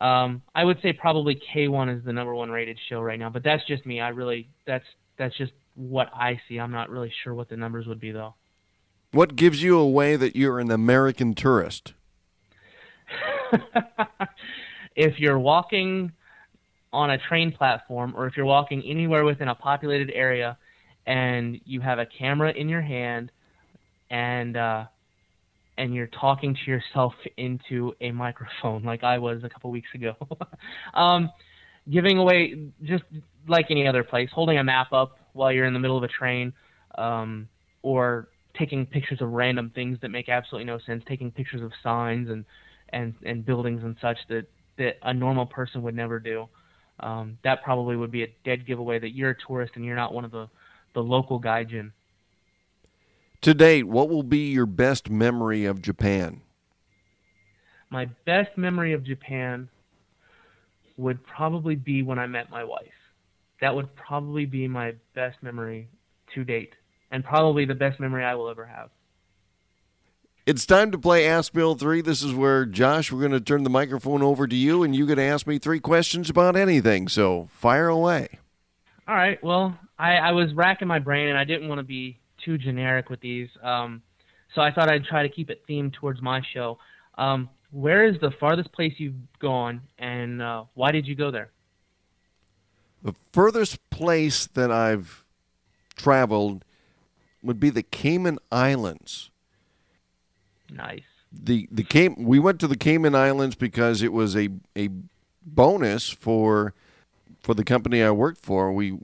um, 0.00 0.42
I 0.54 0.64
would 0.64 0.80
say 0.82 0.92
probably 0.92 1.40
K1 1.54 1.96
is 1.96 2.04
the 2.04 2.12
number 2.12 2.34
one 2.34 2.50
rated 2.50 2.78
show 2.88 3.00
right 3.00 3.18
now, 3.18 3.30
but 3.30 3.44
that's 3.44 3.64
just 3.66 3.86
me. 3.86 4.00
I 4.00 4.08
really 4.08 4.48
that's 4.66 4.84
that's 5.16 5.36
just 5.36 5.52
what 5.76 6.10
I 6.14 6.40
see. 6.48 6.58
I'm 6.58 6.72
not 6.72 6.90
really 6.90 7.12
sure 7.22 7.34
what 7.34 7.48
the 7.48 7.56
numbers 7.56 7.86
would 7.86 8.00
be 8.00 8.12
though. 8.12 8.34
What 9.12 9.36
gives 9.36 9.62
you 9.62 9.78
away 9.78 10.16
that 10.16 10.34
you're 10.34 10.58
an 10.58 10.70
American 10.70 11.34
tourist? 11.34 11.92
if 14.96 15.20
you're 15.20 15.38
walking 15.38 16.12
on 16.92 17.10
a 17.10 17.18
train 17.18 17.52
platform 17.52 18.14
or 18.16 18.26
if 18.26 18.36
you're 18.36 18.46
walking 18.46 18.82
anywhere 18.82 19.24
within 19.24 19.48
a 19.48 19.54
populated 19.54 20.10
area 20.12 20.56
and 21.06 21.60
you 21.64 21.80
have 21.80 21.98
a 21.98 22.06
camera 22.06 22.50
in 22.52 22.68
your 22.68 22.80
hand 22.80 23.30
and 24.10 24.56
uh, 24.56 24.84
and 25.76 25.94
you're 25.94 26.08
talking 26.08 26.54
to 26.54 26.70
yourself 26.70 27.14
into 27.36 27.94
a 28.00 28.10
microphone 28.10 28.84
like 28.84 29.02
I 29.02 29.18
was 29.18 29.42
a 29.44 29.48
couple 29.48 29.70
weeks 29.70 29.88
ago. 29.94 30.14
um, 30.94 31.30
giving 31.90 32.18
away 32.18 32.68
just 32.82 33.04
like 33.48 33.66
any 33.70 33.86
other 33.86 34.04
place, 34.04 34.30
holding 34.32 34.58
a 34.58 34.64
map 34.64 34.92
up 34.92 35.18
while 35.32 35.52
you're 35.52 35.66
in 35.66 35.74
the 35.74 35.80
middle 35.80 35.96
of 35.96 36.02
a 36.02 36.08
train, 36.08 36.52
um, 36.96 37.48
or 37.82 38.28
taking 38.58 38.86
pictures 38.86 39.20
of 39.20 39.30
random 39.30 39.70
things 39.74 39.98
that 40.00 40.10
make 40.10 40.28
absolutely 40.28 40.64
no 40.64 40.78
sense, 40.86 41.02
taking 41.08 41.30
pictures 41.30 41.62
of 41.62 41.72
signs 41.82 42.28
and 42.30 42.44
and 42.90 43.14
and 43.24 43.44
buildings 43.44 43.82
and 43.82 43.96
such 44.00 44.18
that 44.28 44.46
that 44.78 44.96
a 45.02 45.12
normal 45.12 45.46
person 45.46 45.82
would 45.82 45.94
never 45.94 46.18
do. 46.18 46.48
Um, 47.00 47.38
that 47.42 47.64
probably 47.64 47.96
would 47.96 48.12
be 48.12 48.22
a 48.22 48.32
dead 48.44 48.66
giveaway 48.66 48.98
that 49.00 49.10
you're 49.10 49.30
a 49.30 49.36
tourist 49.46 49.72
and 49.74 49.84
you're 49.84 49.96
not 49.96 50.14
one 50.14 50.24
of 50.24 50.30
the 50.30 50.48
the 50.94 51.02
local 51.02 51.40
gaijin. 51.40 51.90
To 53.44 53.52
date, 53.52 53.82
what 53.82 54.08
will 54.08 54.22
be 54.22 54.50
your 54.52 54.64
best 54.64 55.10
memory 55.10 55.66
of 55.66 55.82
Japan? 55.82 56.40
My 57.90 58.06
best 58.24 58.56
memory 58.56 58.94
of 58.94 59.04
Japan 59.04 59.68
would 60.96 61.22
probably 61.26 61.74
be 61.74 62.00
when 62.00 62.18
I 62.18 62.26
met 62.26 62.48
my 62.48 62.64
wife. 62.64 62.86
That 63.60 63.74
would 63.74 63.94
probably 63.94 64.46
be 64.46 64.66
my 64.66 64.94
best 65.14 65.42
memory 65.42 65.90
to 66.32 66.42
date, 66.42 66.72
and 67.10 67.22
probably 67.22 67.66
the 67.66 67.74
best 67.74 68.00
memory 68.00 68.24
I 68.24 68.34
will 68.34 68.48
ever 68.48 68.64
have. 68.64 68.88
It's 70.46 70.64
time 70.64 70.90
to 70.92 70.98
play 70.98 71.28
Ask 71.28 71.52
Bill 71.52 71.74
3. 71.74 72.00
This 72.00 72.22
is 72.22 72.32
where, 72.32 72.64
Josh, 72.64 73.12
we're 73.12 73.20
going 73.20 73.32
to 73.32 73.42
turn 73.42 73.62
the 73.62 73.68
microphone 73.68 74.22
over 74.22 74.46
to 74.46 74.56
you, 74.56 74.82
and 74.82 74.96
you're 74.96 75.06
going 75.06 75.18
to 75.18 75.22
ask 75.22 75.46
me 75.46 75.58
three 75.58 75.80
questions 75.80 76.30
about 76.30 76.56
anything. 76.56 77.08
So 77.08 77.50
fire 77.52 77.88
away. 77.88 78.38
All 79.06 79.14
right. 79.14 79.44
Well, 79.44 79.78
I, 79.98 80.14
I 80.14 80.32
was 80.32 80.54
racking 80.54 80.88
my 80.88 80.98
brain, 80.98 81.28
and 81.28 81.36
I 81.36 81.44
didn't 81.44 81.68
want 81.68 81.80
to 81.80 81.84
be 81.84 82.20
too 82.44 82.58
generic 82.58 83.10
with 83.10 83.20
these. 83.20 83.48
Um, 83.62 84.02
so 84.54 84.60
I 84.60 84.72
thought 84.72 84.88
I'd 84.88 85.04
try 85.04 85.22
to 85.22 85.28
keep 85.28 85.50
it 85.50 85.62
themed 85.68 85.94
towards 85.94 86.22
my 86.22 86.42
show. 86.52 86.78
Um, 87.16 87.48
where 87.70 88.06
is 88.06 88.20
the 88.20 88.30
farthest 88.30 88.72
place 88.72 88.94
you've 88.98 89.14
gone, 89.40 89.82
and 89.98 90.40
uh, 90.40 90.64
why 90.74 90.92
did 90.92 91.06
you 91.06 91.14
go 91.14 91.30
there? 91.30 91.50
The 93.02 93.14
furthest 93.32 93.90
place 93.90 94.46
that 94.46 94.70
I've 94.70 95.24
traveled 95.96 96.64
would 97.42 97.60
be 97.60 97.70
the 97.70 97.82
Cayman 97.82 98.38
Islands. 98.50 99.30
Nice. 100.70 101.02
The 101.32 101.68
the 101.70 101.82
Cayman, 101.82 102.24
we 102.24 102.38
went 102.38 102.60
to 102.60 102.68
the 102.68 102.76
Cayman 102.76 103.14
Islands 103.14 103.56
because 103.56 104.02
it 104.02 104.12
was 104.12 104.36
a 104.36 104.50
a 104.76 104.88
bonus 105.44 106.08
for 106.08 106.74
for 107.40 107.54
the 107.54 107.64
company 107.64 108.02
I 108.02 108.10
worked 108.12 108.40
for. 108.40 108.72
We 108.72 108.96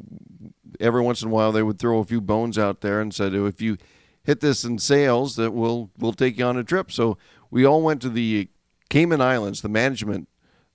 every 0.81 1.03
once 1.03 1.23
in 1.23 1.29
a 1.29 1.31
while 1.31 1.53
they 1.53 1.63
would 1.63 1.79
throw 1.79 1.99
a 1.99 2.05
few 2.05 2.21
bones 2.21 2.59
out 2.59 2.81
there 2.81 3.01
and 3.01 3.15
said, 3.15 3.35
if 3.35 3.61
you 3.61 3.77
hit 4.23 4.41
this 4.41 4.65
in 4.65 4.79
sales, 4.79 5.37
that 5.37 5.53
we'll 5.53 5.91
we'll 5.99 6.13
take 6.13 6.39
you 6.39 6.45
on 6.45 6.57
a 6.57 6.65
trip. 6.65 6.91
So 6.91 7.19
we 7.51 7.65
all 7.65 7.83
went 7.83 8.03
to 8.03 8.09
the 8.09 8.49
Cayman 8.89 9.21
Islands. 9.21 9.63
The 9.63 9.69
management 9.69 10.29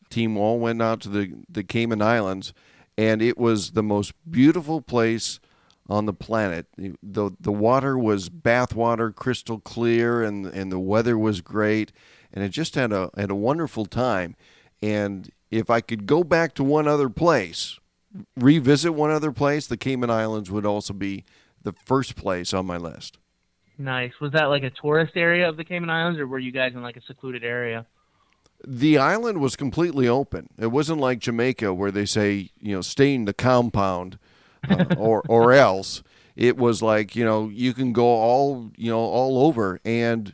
team 0.10 0.38
all 0.38 0.60
went 0.60 0.82
out 0.82 1.02
to 1.02 1.10
the 1.10 1.34
the 1.50 1.64
Cayman 1.64 2.02
Islands, 2.02 2.54
and 2.98 3.22
it 3.22 3.38
was 3.38 3.72
the 3.72 3.84
most 3.84 4.14
beautiful 4.30 4.82
place 4.82 5.40
on 5.88 6.06
the 6.06 6.14
planet. 6.14 6.68
the 6.78 7.32
The 7.40 7.52
water 7.52 7.98
was 7.98 8.30
bathwater, 8.30 9.14
crystal 9.14 9.60
clear, 9.60 10.24
and 10.24 10.46
and 10.46 10.72
the 10.72 10.80
weather 10.80 11.18
was 11.18 11.42
great, 11.42 11.92
and 12.34 12.44
it 12.44 12.50
just 12.50 12.76
had 12.76 12.92
a 12.92 13.10
had 13.18 13.32
a 13.32 13.36
wonderful 13.36 13.86
time. 13.86 14.36
And 14.82 15.32
if 15.52 15.70
I 15.70 15.82
could 15.82 16.06
go 16.06 16.24
back 16.24 16.54
to 16.56 16.64
one 16.64 16.88
other 16.88 17.10
place, 17.10 17.80
revisit 18.36 18.94
one 18.94 19.12
other 19.12 19.32
place, 19.32 19.68
the 19.68 19.78
Cayman 19.78 20.10
Islands 20.10 20.52
would 20.52 20.66
also 20.66 20.94
be 20.94 21.26
the 21.64 21.74
first 21.74 22.16
place 22.16 22.54
on 22.54 22.66
my 22.66 22.78
list. 22.78 23.18
Nice. 23.78 24.14
Was 24.22 24.32
that 24.32 24.46
like 24.46 24.64
a 24.64 24.70
tourist 24.70 25.14
area 25.16 25.50
of 25.50 25.58
the 25.58 25.64
Cayman 25.64 25.90
Islands, 25.90 26.20
or 26.20 26.28
were 26.28 26.40
you 26.40 26.52
guys 26.52 26.74
in 26.74 26.82
like 26.82 26.96
a 26.96 27.02
secluded 27.02 27.44
area? 27.44 27.86
The 28.66 28.98
island 28.98 29.42
was 29.42 29.56
completely 29.56 30.08
open. 30.08 30.50
It 30.58 30.68
wasn't 30.68 31.02
like 31.02 31.20
Jamaica 31.20 31.74
where 31.74 31.92
they 31.92 32.06
say, 32.06 32.52
you 32.60 32.76
know, 32.76 32.82
stay 32.82 33.14
in 33.14 33.26
the 33.26 33.34
compound 33.34 34.18
uh, 34.70 34.86
or 34.98 35.24
or 35.28 35.52
else. 35.52 36.04
It 36.36 36.58
was 36.58 36.82
like, 36.82 37.16
you 37.16 37.24
know, 37.26 37.50
you 37.50 37.74
can 37.74 37.94
go 37.94 38.06
all, 38.06 38.72
you 38.78 38.92
know, 38.92 39.00
all 39.00 39.46
over 39.46 39.80
and 39.86 40.34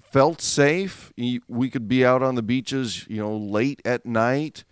felt 0.00 0.40
safe. 0.40 1.12
We 1.48 1.70
could 1.70 1.88
be 1.88 2.04
out 2.04 2.22
on 2.22 2.34
the 2.34 2.42
beaches, 2.42 3.06
you 3.08 3.18
know, 3.18 3.36
late 3.36 3.80
at 3.84 4.06
night. 4.06 4.64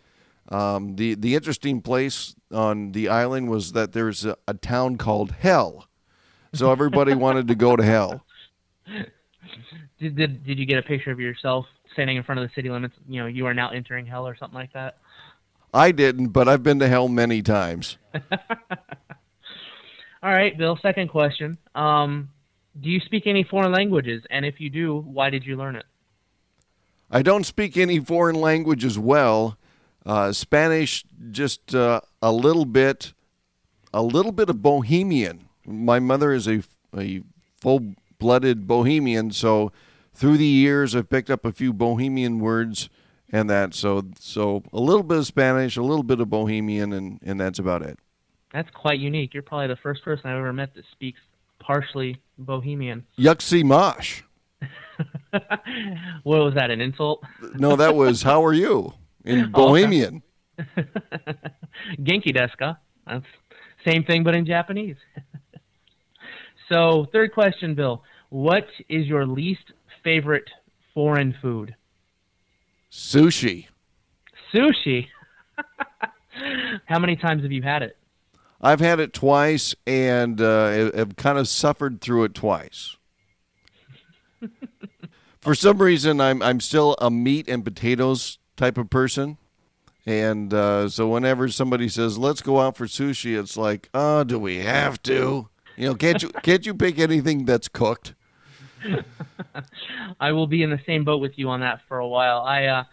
Um, 0.49 0.97
the 0.97 1.15
the 1.15 1.37
interesting 1.37 1.81
place 1.81 2.35
on 2.53 2.93
the 2.93 3.09
island 3.09 3.51
was 3.51 3.73
that 3.73 3.93
there's 3.93 4.25
a, 4.25 4.37
a 4.47 4.55
town 4.55 4.97
called 4.97 5.33
Hell, 5.33 5.87
so 6.53 6.71
everybody 6.71 7.15
wanted 7.15 7.49
to 7.49 7.55
go 7.55 7.77
to 7.77 7.83
Hell. 7.83 8.25
Did, 9.99 10.17
did 10.17 10.45
did 10.45 10.59
you 10.59 10.65
get 10.65 10.79
a 10.79 10.83
picture 10.83 11.11
of 11.11 11.21
yourself 11.21 11.67
standing 11.93 12.17
in 12.17 12.23
front 12.23 12.41
of 12.41 12.49
the 12.49 12.55
city 12.55 12.71
limits? 12.71 12.95
You 13.07 13.21
know, 13.21 13.27
you 13.27 13.45
are 13.45 13.53
now 13.53 13.69
entering 13.69 14.07
Hell 14.07 14.27
or 14.27 14.35
something 14.35 14.59
like 14.59 14.73
that. 14.73 14.97
I 15.75 15.93
didn't, 15.93 16.29
but 16.29 16.49
I've 16.49 16.63
been 16.63 16.79
to 16.79 16.89
Hell 16.89 17.09
many 17.09 17.43
times. 17.43 17.99
All 20.23 20.33
right, 20.33 20.57
Bill. 20.57 20.79
Second 20.81 21.09
question. 21.09 21.59
Um, 21.75 22.31
do 22.81 22.89
you 22.89 23.01
speak 23.01 23.27
any 23.27 23.45
foreign 23.45 23.73
languages? 23.73 24.23
And 24.31 24.45
if 24.45 24.61
you 24.61 24.71
do, 24.71 25.01
why 25.01 25.31
did 25.31 25.45
you 25.45 25.57
learn 25.57 25.77
it? 25.77 25.85
I 27.11 27.23
don't 27.23 27.45
speak 27.45 27.77
any 27.77 27.99
foreign 27.99 28.37
languages 28.37 28.99
well. 28.99 29.59
Uh, 30.07 30.33
Spanish, 30.33 31.05
just 31.31 31.75
uh, 31.75 32.01
a 32.23 32.33
little 32.33 32.65
bit. 32.65 33.13
a 33.93 34.03
little 34.03 34.33
bit 34.33 34.49
of 34.49 34.63
Bohemian. 34.63 35.49
My 35.67 35.99
mother 35.99 36.33
is 36.33 36.47
a, 36.49 36.63
a 36.97 37.23
full 37.61 37.95
blooded 38.19 38.67
Bohemian, 38.67 39.31
so 39.31 39.73
through 40.15 40.37
the 40.37 40.45
years 40.47 40.95
I've 40.95 41.09
picked 41.09 41.31
up 41.31 41.45
a 41.45 41.53
few 41.53 41.73
Bohemian 41.73 42.39
words 42.41 42.89
and 43.33 43.49
that. 43.51 43.75
So 43.75 44.05
so 44.19 44.63
a 44.73 44.81
little 44.81 45.03
bit 45.03 45.19
of 45.19 45.27
Spanish, 45.27 45.77
a 45.77 45.83
little 45.83 46.03
bit 46.03 46.21
of 46.21 46.31
Bohemian, 46.31 46.93
and 46.93 47.19
and 47.23 47.41
that's 47.41 47.59
about 47.59 47.83
it. 47.83 47.99
That's 48.53 48.71
quite 48.71 48.99
unique. 48.99 49.33
You're 49.35 49.43
probably 49.43 49.69
the 49.69 49.77
first 49.77 50.03
person 50.05 50.29
I've 50.29 50.39
ever 50.39 50.53
met 50.53 50.75
that 50.75 50.85
speaks 50.93 51.21
partially 51.61 52.17
Bohemian. 52.39 53.07
Yuxi 53.19 53.63
Mosh. 53.65 54.23
what 55.31 55.45
was 56.25 56.55
that? 56.55 56.71
An 56.71 56.81
insult? 56.81 57.23
no, 57.55 57.77
that 57.77 57.95
was 57.95 58.23
how 58.23 58.45
are 58.45 58.53
you 58.53 58.93
in 59.25 59.45
oh, 59.45 59.49
Bohemian. 59.49 60.23
Genki 62.01 62.35
desuka? 62.35 62.77
That's 63.07 63.25
same 63.87 64.05
thing, 64.05 64.23
but 64.25 64.35
in 64.35 64.45
Japanese. 64.47 64.97
so, 66.69 67.07
third 67.13 67.33
question, 67.33 67.75
Bill. 67.75 68.03
What 68.29 68.67
is 68.89 69.07
your 69.07 69.27
least 69.27 69.73
favorite 70.05 70.49
foreign 70.95 71.35
food? 71.41 71.75
Sushi. 72.91 73.67
Sushi. 74.53 75.07
How 76.87 76.99
many 76.99 77.17
times 77.17 77.43
have 77.43 77.53
you 77.53 77.63
had 77.63 77.83
it? 77.83 77.97
I've 78.61 78.81
had 78.81 79.01
it 79.01 79.13
twice 79.13 79.75
and 79.87 80.41
uh, 80.41 80.93
have 80.95 81.17
kind 81.17 81.39
of 81.39 81.49
suffered 81.49 82.01
through 82.01 82.25
it 82.25 82.35
twice. 82.35 82.97
For 85.41 85.55
some 85.55 85.79
reason, 85.79 86.21
I'm 86.21 86.43
I'm 86.43 86.61
still 86.61 86.95
a 87.01 87.11
meat 87.11 87.49
and 87.49 87.65
potatoes 87.65 88.39
type 88.57 88.77
of 88.77 88.91
person, 88.91 89.39
and 90.11 90.53
uh, 90.53 90.89
so 90.89 91.07
whenever 91.07 91.49
somebody 91.49 91.89
says 91.89 92.19
let's 92.19 92.43
go 92.43 92.61
out 92.61 92.77
for 92.77 92.87
sushi, 92.87 93.39
it's 93.39 93.57
like, 93.57 93.89
oh, 93.95 94.25
do 94.25 94.39
we 94.39 94.59
have 94.59 95.01
to? 95.05 95.49
You 95.77 95.89
know, 95.89 95.95
can't 95.95 96.21
you 96.23 96.29
can't 96.43 96.67
you 96.67 96.75
pick 96.75 96.99
anything 96.99 97.45
that's 97.45 97.69
cooked? 97.69 98.15
I 100.21 100.33
will 100.33 100.49
be 100.49 100.63
in 100.63 100.71
the 100.71 100.81
same 100.85 101.05
boat 101.05 101.21
with 101.21 101.33
you 101.37 101.49
on 101.49 101.61
that 101.61 101.83
for 101.87 101.99
a 101.99 102.09
while. 102.09 102.41
I 102.41 102.65
uh, 102.67 102.85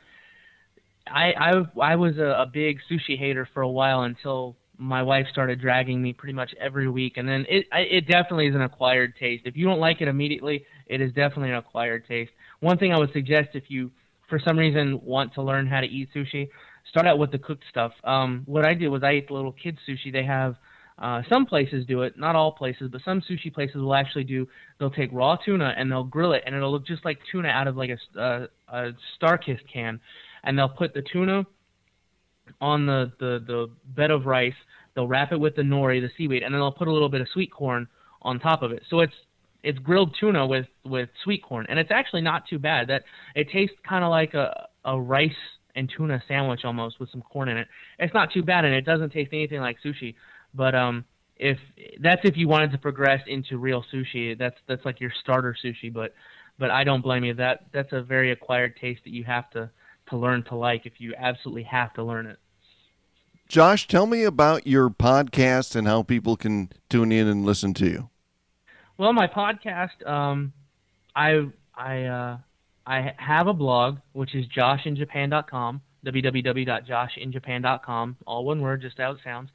I 1.08 1.34
I 1.34 1.53
I 1.82 1.95
was 1.95 2.17
a, 2.19 2.43
a 2.43 2.45
big 2.45 2.80
sushi 2.89 3.17
hater 3.17 3.49
for 3.51 3.62
a 3.62 3.69
while 3.69 4.03
until 4.03 4.56
my 4.77 5.01
wife 5.01 5.25
started 5.32 5.60
dragging 5.60 5.99
me 5.99 6.13
pretty 6.13 6.34
much 6.34 6.53
every 6.60 6.88
week, 6.88 7.17
and 7.17 7.27
then 7.27 7.47
it 7.49 7.65
it 7.71 8.08
definitely 8.08 8.45
is 8.45 8.53
an 8.53 8.62
acquired 8.62 9.15
taste. 9.19 9.43
If 9.47 9.58
you 9.58 9.65
don't 9.65 9.80
like 9.80 10.01
it 10.01 10.08
immediately, 10.08 10.65
it 10.86 11.01
is 11.01 11.12
definitely 11.13 11.49
an 11.49 11.56
acquired 11.56 12.08
taste. 12.08 12.32
One 12.60 12.77
thing 12.77 12.93
I 12.93 12.99
would 12.99 13.12
suggest 13.12 13.49
if 13.56 13.63
you 13.69 13.89
for 14.30 14.39
some 14.39 14.58
reason 14.58 15.01
want 15.03 15.34
to 15.34 15.41
learn 15.41 15.65
how 15.67 15.82
to 15.82 15.88
eat 15.88 16.10
sushi, 16.13 16.49
start 16.89 17.08
out 17.08 17.17
with 17.17 17.32
the 17.32 17.38
cooked 17.38 17.63
stuff. 17.69 17.91
Um, 18.04 18.43
what 18.45 18.65
I 18.65 18.73
did 18.73 18.89
was 18.89 19.04
I 19.04 19.12
ate 19.12 19.28
the 19.28 19.34
little 19.34 19.52
kids 19.52 19.78
sushi. 19.88 20.12
They 20.12 20.23
have 20.23 20.56
uh, 21.00 21.21
some 21.30 21.45
places 21.45 21.86
do 21.86 22.02
it, 22.02 22.17
not 22.17 22.36
all 22.36 22.52
places, 22.52 22.89
but 22.91 23.02
some 23.06 23.21
sushi 23.21 23.54
places 23.54 23.76
will 23.76 23.93
actually 23.93 24.23
do. 24.23 24.47
They'll 24.80 24.89
take 24.89 25.10
raw 25.12 25.36
tuna 25.36 25.73
and 25.78 25.91
they'll 25.91 26.04
grill 26.04 26.34
it, 26.34 26.43
and 26.45 26.56
it'll 26.56 26.71
look 26.71 26.88
just 26.88 27.06
like 27.06 27.19
tuna 27.32 27.50
out 27.50 27.67
of 27.67 27.78
like 27.78 27.91
a, 27.91 28.19
uh, 28.19 28.47
a 28.69 28.91
Starkist 29.21 29.62
can, 29.71 30.00
and 30.43 30.58
they'll 30.58 30.69
put 30.69 30.93
the 30.93 31.04
tuna 31.13 31.45
on 32.62 32.86
the, 32.86 33.12
the 33.19 33.43
the 33.45 33.69
bed 33.95 34.10
of 34.10 34.26
rice. 34.26 34.54
They'll 34.95 35.08
wrap 35.08 35.32
it 35.32 35.39
with 35.39 35.56
the 35.56 35.62
nori, 35.62 36.02
the 36.02 36.10
seaweed, 36.17 36.41
and 36.41 36.52
then 36.54 36.60
they'll 36.60 36.71
put 36.71 36.88
a 36.88 36.91
little 36.91 37.10
bit 37.10 37.21
of 37.21 37.28
sweet 37.32 37.52
corn 37.52 37.88
on 38.23 38.39
top 38.39 38.63
of 38.63 38.71
it. 38.71 38.82
So 38.89 39.02
it's 39.02 39.13
it's 39.62 39.78
grilled 39.78 40.15
tuna 40.19 40.47
with 40.47 40.65
with 40.84 41.10
sweet 41.23 41.43
corn, 41.43 41.67
and 41.69 41.78
it's 41.78 41.91
actually 41.91 42.21
not 42.21 42.47
too 42.47 42.58
bad. 42.58 42.88
That 42.88 43.04
it 43.36 43.50
tastes 43.52 43.76
kind 43.88 44.04
of 44.04 44.10
like 44.10 44.34
a 44.34 44.67
a 44.84 45.00
rice 45.00 45.32
and 45.78 45.90
tuna 45.96 46.22
sandwich 46.28 46.66
almost 46.66 47.00
with 47.00 47.10
some 47.12 47.22
corn 47.22 47.48
in 47.48 47.58
it. 47.58 47.68
It's 48.00 48.13
not 48.13 48.32
too 48.34 48.44
bad, 48.44 48.66
and 48.66 48.74
it 48.74 48.82
doesn't 48.86 49.12
taste 49.12 49.30
anything 49.32 49.62
like 49.62 49.78
sushi. 49.86 50.16
But 50.54 50.76
um, 50.76 51.06
if 51.38 51.58
that's 52.02 52.22
if 52.24 52.36
you 52.36 52.48
wanted 52.48 52.72
to 52.72 52.78
progress 52.78 53.22
into 53.28 53.58
real 53.58 53.86
sushi, 53.94 54.38
that's 54.38 54.58
that's 54.68 54.84
like 54.84 55.00
your 55.00 55.12
starter 55.22 55.56
sushi. 55.63 55.94
But 55.94 56.13
but 56.58 56.72
I 56.72 56.84
don't 56.84 57.02
blame 57.02 57.24
you. 57.24 57.36
That 57.36 57.68
that's 57.72 57.94
a 57.94 58.02
very 58.02 58.32
acquired 58.32 58.76
taste 58.78 59.02
that 59.06 59.12
you 59.12 59.24
have 59.24 59.50
to 59.52 59.70
to 60.10 60.18
learn 60.18 60.44
to 60.46 60.56
like 60.56 60.86
if 60.86 60.94
you 61.00 61.13
absolutely 61.18 61.63
have 61.63 61.94
to 61.94 62.04
learn 62.04 62.26
it. 62.26 62.40
Josh, 63.48 63.88
tell 63.88 64.08
me 64.08 64.24
about 64.24 64.68
your 64.68 64.90
podcast 64.90 65.76
and 65.76 65.88
how 65.88 66.04
people 66.04 66.36
can 66.36 66.70
tune 66.90 67.13
in 67.13 67.28
and 67.28 67.46
listen 67.46 67.74
to 67.76 67.86
you. 67.86 68.10
Well, 68.98 69.13
my 69.13 69.28
podcast, 69.28 70.06
um, 70.06 70.54
I 71.16 71.48
I 71.76 72.04
uh, 72.04 72.38
I 72.88 73.13
have 73.17 73.47
a 73.47 73.54
blog 73.54 73.97
which 74.13 74.34
is 74.34 74.45
joshinjapan.com, 74.58 75.82
www.joshinjapan.com, 76.06 78.17
all 78.26 78.45
one 78.45 78.62
word, 78.62 78.82
just 78.82 78.97
how 78.97 79.12
it 79.12 79.17
sounds. 79.26 79.50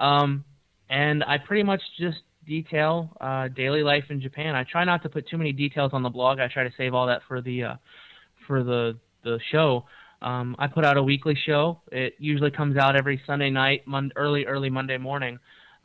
Um, 0.00 0.42
and 0.88 1.22
I 1.22 1.36
pretty 1.36 1.64
much 1.64 1.82
just 1.98 2.20
detail 2.46 3.14
uh, 3.20 3.48
daily 3.48 3.82
life 3.82 4.04
in 4.08 4.22
Japan. 4.22 4.56
I 4.56 4.64
try 4.64 4.84
not 4.84 5.02
to 5.02 5.10
put 5.10 5.28
too 5.28 5.36
many 5.36 5.52
details 5.52 5.90
on 5.92 6.02
the 6.02 6.08
blog. 6.08 6.40
I 6.40 6.48
try 6.48 6.64
to 6.64 6.72
save 6.78 6.94
all 6.94 7.08
that 7.08 7.20
for 7.28 7.42
the 7.42 7.64
uh, 7.64 7.74
for 8.46 8.64
the 8.64 8.96
the 9.22 9.38
show. 9.52 9.84
Um, 10.22 10.56
I 10.58 10.66
put 10.66 10.86
out 10.86 10.96
a 10.96 11.02
weekly 11.02 11.36
show. 11.46 11.82
It 11.92 12.14
usually 12.18 12.50
comes 12.50 12.78
out 12.78 12.96
every 12.96 13.20
Sunday 13.26 13.50
night, 13.50 13.86
mon- 13.86 14.12
early 14.16 14.46
early 14.46 14.70
Monday 14.70 14.96
morning. 14.96 15.38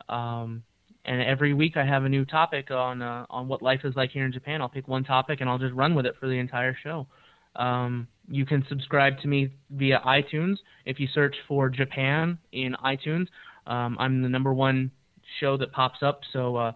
Um, 0.08 0.62
and 1.04 1.20
every 1.20 1.52
week 1.52 1.76
I 1.76 1.84
have 1.84 2.04
a 2.04 2.08
new 2.08 2.24
topic 2.24 2.70
on 2.70 3.02
uh, 3.02 3.26
on 3.28 3.48
what 3.48 3.62
life 3.62 3.80
is 3.84 3.94
like 3.96 4.10
here 4.10 4.24
in 4.24 4.32
Japan. 4.32 4.60
I'll 4.60 4.68
pick 4.68 4.88
one 4.88 5.04
topic 5.04 5.40
and 5.40 5.50
I'll 5.50 5.58
just 5.58 5.74
run 5.74 5.94
with 5.94 6.06
it 6.06 6.14
for 6.18 6.28
the 6.28 6.38
entire 6.38 6.76
show. 6.82 7.06
Um, 7.56 8.08
you 8.28 8.46
can 8.46 8.64
subscribe 8.68 9.18
to 9.20 9.28
me 9.28 9.50
via 9.70 10.00
iTunes 10.04 10.56
if 10.86 10.98
you 10.98 11.06
search 11.14 11.36
for 11.46 11.68
Japan 11.68 12.38
in 12.52 12.74
iTunes. 12.84 13.28
Um, 13.66 13.96
I'm 13.98 14.22
the 14.22 14.28
number 14.28 14.52
one 14.52 14.90
show 15.40 15.56
that 15.58 15.72
pops 15.72 16.02
up. 16.02 16.20
So 16.32 16.56
uh, 16.56 16.72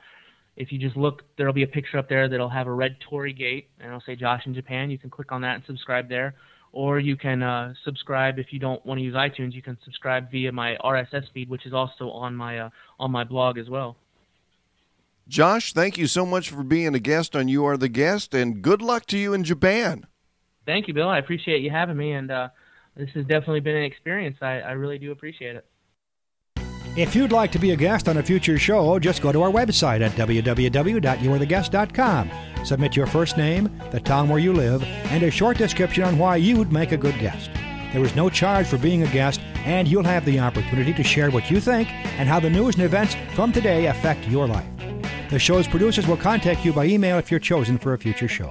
if 0.57 0.73
you 0.73 0.79
just 0.79 0.97
look, 0.97 1.23
there'll 1.37 1.53
be 1.53 1.63
a 1.63 1.69
picture 1.69 1.99
up 1.99 2.09
there 2.09 2.29
that'll 2.29 2.49
have 2.49 2.67
a 2.67 2.73
red 2.73 2.97
torii 3.09 3.33
gate 3.33 3.69
and 3.79 3.89
it'll 3.89 4.03
say 4.03 4.15
Josh 4.15 4.43
in 4.47 4.55
Japan. 4.55 4.91
You 4.91 4.99
can 4.99 5.11
click 5.11 5.33
on 5.33 5.41
that 5.43 5.57
and 5.57 5.65
subscribe 5.67 6.09
there. 6.09 6.35
Or 6.71 7.01
you 7.01 7.17
can 7.17 7.43
uh, 7.43 7.73
subscribe 7.83 8.39
if 8.39 8.53
you 8.53 8.59
don't 8.59 8.85
want 8.85 8.99
to 8.99 9.03
use 9.03 9.15
iTunes. 9.15 9.55
You 9.55 9.63
can 9.63 9.79
subscribe 9.85 10.31
via 10.31 10.53
my 10.53 10.77
RSS 10.85 11.25
feed, 11.33 11.49
which 11.49 11.65
is 11.65 11.73
also 11.73 12.11
on 12.11 12.37
my 12.37 12.59
uh, 12.59 12.71
on 13.01 13.11
my 13.11 13.25
blog 13.25 13.57
as 13.57 13.71
well. 13.71 13.97
Josh, 15.29 15.73
thank 15.75 15.99
you 15.99 16.07
so 16.07 16.25
much 16.25 16.49
for 16.49 16.63
being 16.63 16.95
a 16.95 16.99
guest 16.99 17.37
on 17.37 17.49
You 17.49 17.67
Are 17.67 17.77
the 17.77 17.91
Guest, 17.91 18.35
and 18.35 18.63
good 18.63 18.81
luck 18.81 19.05
to 19.07 19.19
you 19.19 19.35
in 19.35 19.43
Japan. 19.45 20.07
Thank 20.65 20.89
you, 20.89 20.95
Bill. 20.95 21.11
I 21.11 21.19
appreciate 21.19 21.61
you 21.61 21.69
having 21.69 21.99
me, 21.99 22.13
and 22.13 22.31
uh, 22.31 22.49
this 22.97 23.11
has 23.11 23.27
definitely 23.27 23.61
been 23.61 23.77
an 23.77 23.85
experience. 23.85 24.39
I, 24.41 24.61
I 24.61 24.73
really 24.73 24.99
do 24.99 25.13
appreciate 25.13 25.57
it. 25.57 25.67
If 26.97 27.15
you'd 27.15 27.31
like 27.31 27.53
to 27.53 27.59
be 27.59 27.73
a 27.73 27.77
guest 27.77 28.09
on 28.09 28.17
a 28.17 28.23
future 28.23 28.59
show, 28.59 28.99
just 28.99 29.21
go 29.21 29.31
to 29.31 29.43
our 29.43 29.51
website 29.51 30.01
at 30.01 30.13
www.youaretheguest.com. 30.13 32.31
Submit 32.65 32.97
your 32.97 33.07
first 33.07 33.37
name, 33.37 33.79
the 33.91 34.01
town 34.01 34.31
where 34.31 34.39
you 34.39 34.55
live, 34.55 34.83
and 34.83 35.23
a 35.23 35.31
short 35.31 35.59
description 35.59 36.05
on 36.05 36.17
why 36.17 36.37
you'd 36.37 36.73
make 36.73 36.93
a 36.93 36.97
good 36.97 37.19
guest. 37.19 37.51
There 37.93 38.03
is 38.03 38.17
no 38.17 38.31
charge 38.31 38.67
for 38.67 38.79
being 38.79 39.03
a 39.03 39.13
guest, 39.13 39.43
and 39.67 39.87
you'll 39.87 40.05
have 40.05 40.25
the 40.25 40.41
opportunity 40.41 40.95
to 40.95 41.05
share 41.05 41.31
what 41.31 41.51
you 41.51 41.61
think 41.61 41.93
and 42.19 42.27
how 42.29 42.41
the 42.41 42.49
news 42.49 42.77
and 42.77 42.85
events 42.85 43.15
from 43.35 43.53
today 43.53 43.85
affect 43.87 44.27
your 44.27 44.49
life. 44.49 44.78
The 45.31 45.39
show's 45.39 45.69
producers 45.69 46.07
will 46.07 46.17
contact 46.17 46.65
you 46.65 46.73
by 46.73 46.87
email 46.87 47.19
if 47.19 47.31
you're 47.31 47.39
chosen 47.39 47.77
for 47.77 47.93
a 47.93 47.99
future 47.99 48.29
show. 48.29 48.51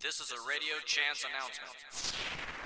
This 0.00 0.20
is 0.20 0.30
a 0.30 0.48
radio 0.48 0.74
chance 0.86 1.26
announcement. 1.26 2.14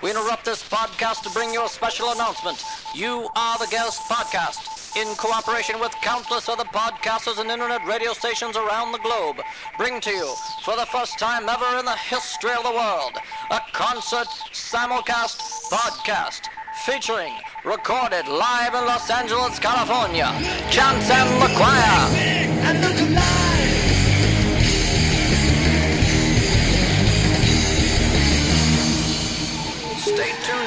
We 0.03 0.11
interrupt 0.11 0.45
this 0.45 0.61
podcast 0.69 1.23
to 1.23 1.31
bring 1.31 1.51
you 1.51 1.65
a 1.65 1.67
special 1.69 2.11
announcement. 2.11 2.63
You 2.93 3.27
Are 3.35 3.57
the 3.57 3.65
Guest 3.71 4.01
podcast, 4.03 4.95
in 4.95 5.15
cooperation 5.15 5.79
with 5.79 5.93
countless 6.03 6.47
other 6.47 6.65
podcasters 6.65 7.39
and 7.39 7.49
internet 7.49 7.83
radio 7.87 8.13
stations 8.13 8.55
around 8.55 8.91
the 8.91 8.99
globe, 8.99 9.37
bring 9.79 9.99
to 10.01 10.11
you, 10.11 10.35
for 10.63 10.75
the 10.75 10.85
first 10.85 11.17
time 11.17 11.49
ever 11.49 11.79
in 11.79 11.85
the 11.85 11.95
history 11.95 12.51
of 12.51 12.63
the 12.63 12.71
world, 12.71 13.13
a 13.49 13.61
concert 13.71 14.27
simulcast 14.51 15.41
podcast 15.71 16.49
featuring 16.85 17.33
recorded 17.65 18.27
live 18.27 18.75
in 18.75 18.85
Los 18.85 19.09
Angeles, 19.09 19.57
California, 19.57 20.29
Chance 20.69 21.09
and 21.09 21.41
the 21.41 21.55
Choir. 21.57 22.32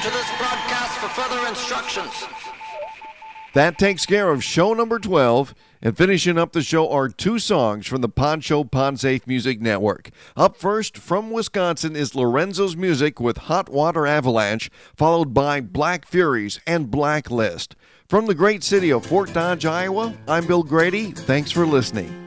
To 0.06 0.12
this 0.12 0.38
broadcast 0.38 0.98
for 0.98 1.08
further 1.08 1.48
instructions. 1.48 2.28
That 3.54 3.76
takes 3.76 4.06
care 4.06 4.30
of 4.30 4.44
show 4.44 4.72
number 4.72 5.00
12. 5.00 5.52
And 5.82 5.96
finishing 5.96 6.38
up 6.38 6.52
the 6.52 6.62
show 6.62 6.88
are 6.88 7.08
two 7.08 7.40
songs 7.40 7.88
from 7.88 8.02
the 8.02 8.08
PodShow 8.08 8.70
Podsafe 8.70 9.26
Music 9.26 9.60
Network. 9.60 10.10
Up 10.36 10.56
first 10.56 10.96
from 10.96 11.32
Wisconsin 11.32 11.96
is 11.96 12.14
Lorenzo's 12.14 12.76
Music 12.76 13.18
with 13.18 13.36
Hot 13.36 13.68
Water 13.68 14.06
Avalanche, 14.06 14.70
followed 14.94 15.34
by 15.34 15.60
Black 15.60 16.06
Furies 16.06 16.60
and 16.68 16.88
Blacklist. 16.88 17.74
From 18.08 18.26
the 18.26 18.34
great 18.34 18.62
city 18.62 18.92
of 18.92 19.04
Fort 19.04 19.32
Dodge, 19.32 19.66
Iowa, 19.66 20.16
I'm 20.28 20.46
Bill 20.46 20.62
Grady. 20.62 21.10
Thanks 21.10 21.50
for 21.50 21.66
listening. 21.66 22.25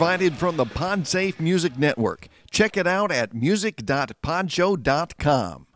Provided 0.00 0.32
from 0.32 0.56
the 0.56 0.64
PodSafe 0.64 1.38
Music 1.38 1.76
Network. 1.76 2.28
Check 2.50 2.78
it 2.78 2.86
out 2.86 3.12
at 3.12 3.34
music.podshow.com. 3.34 5.66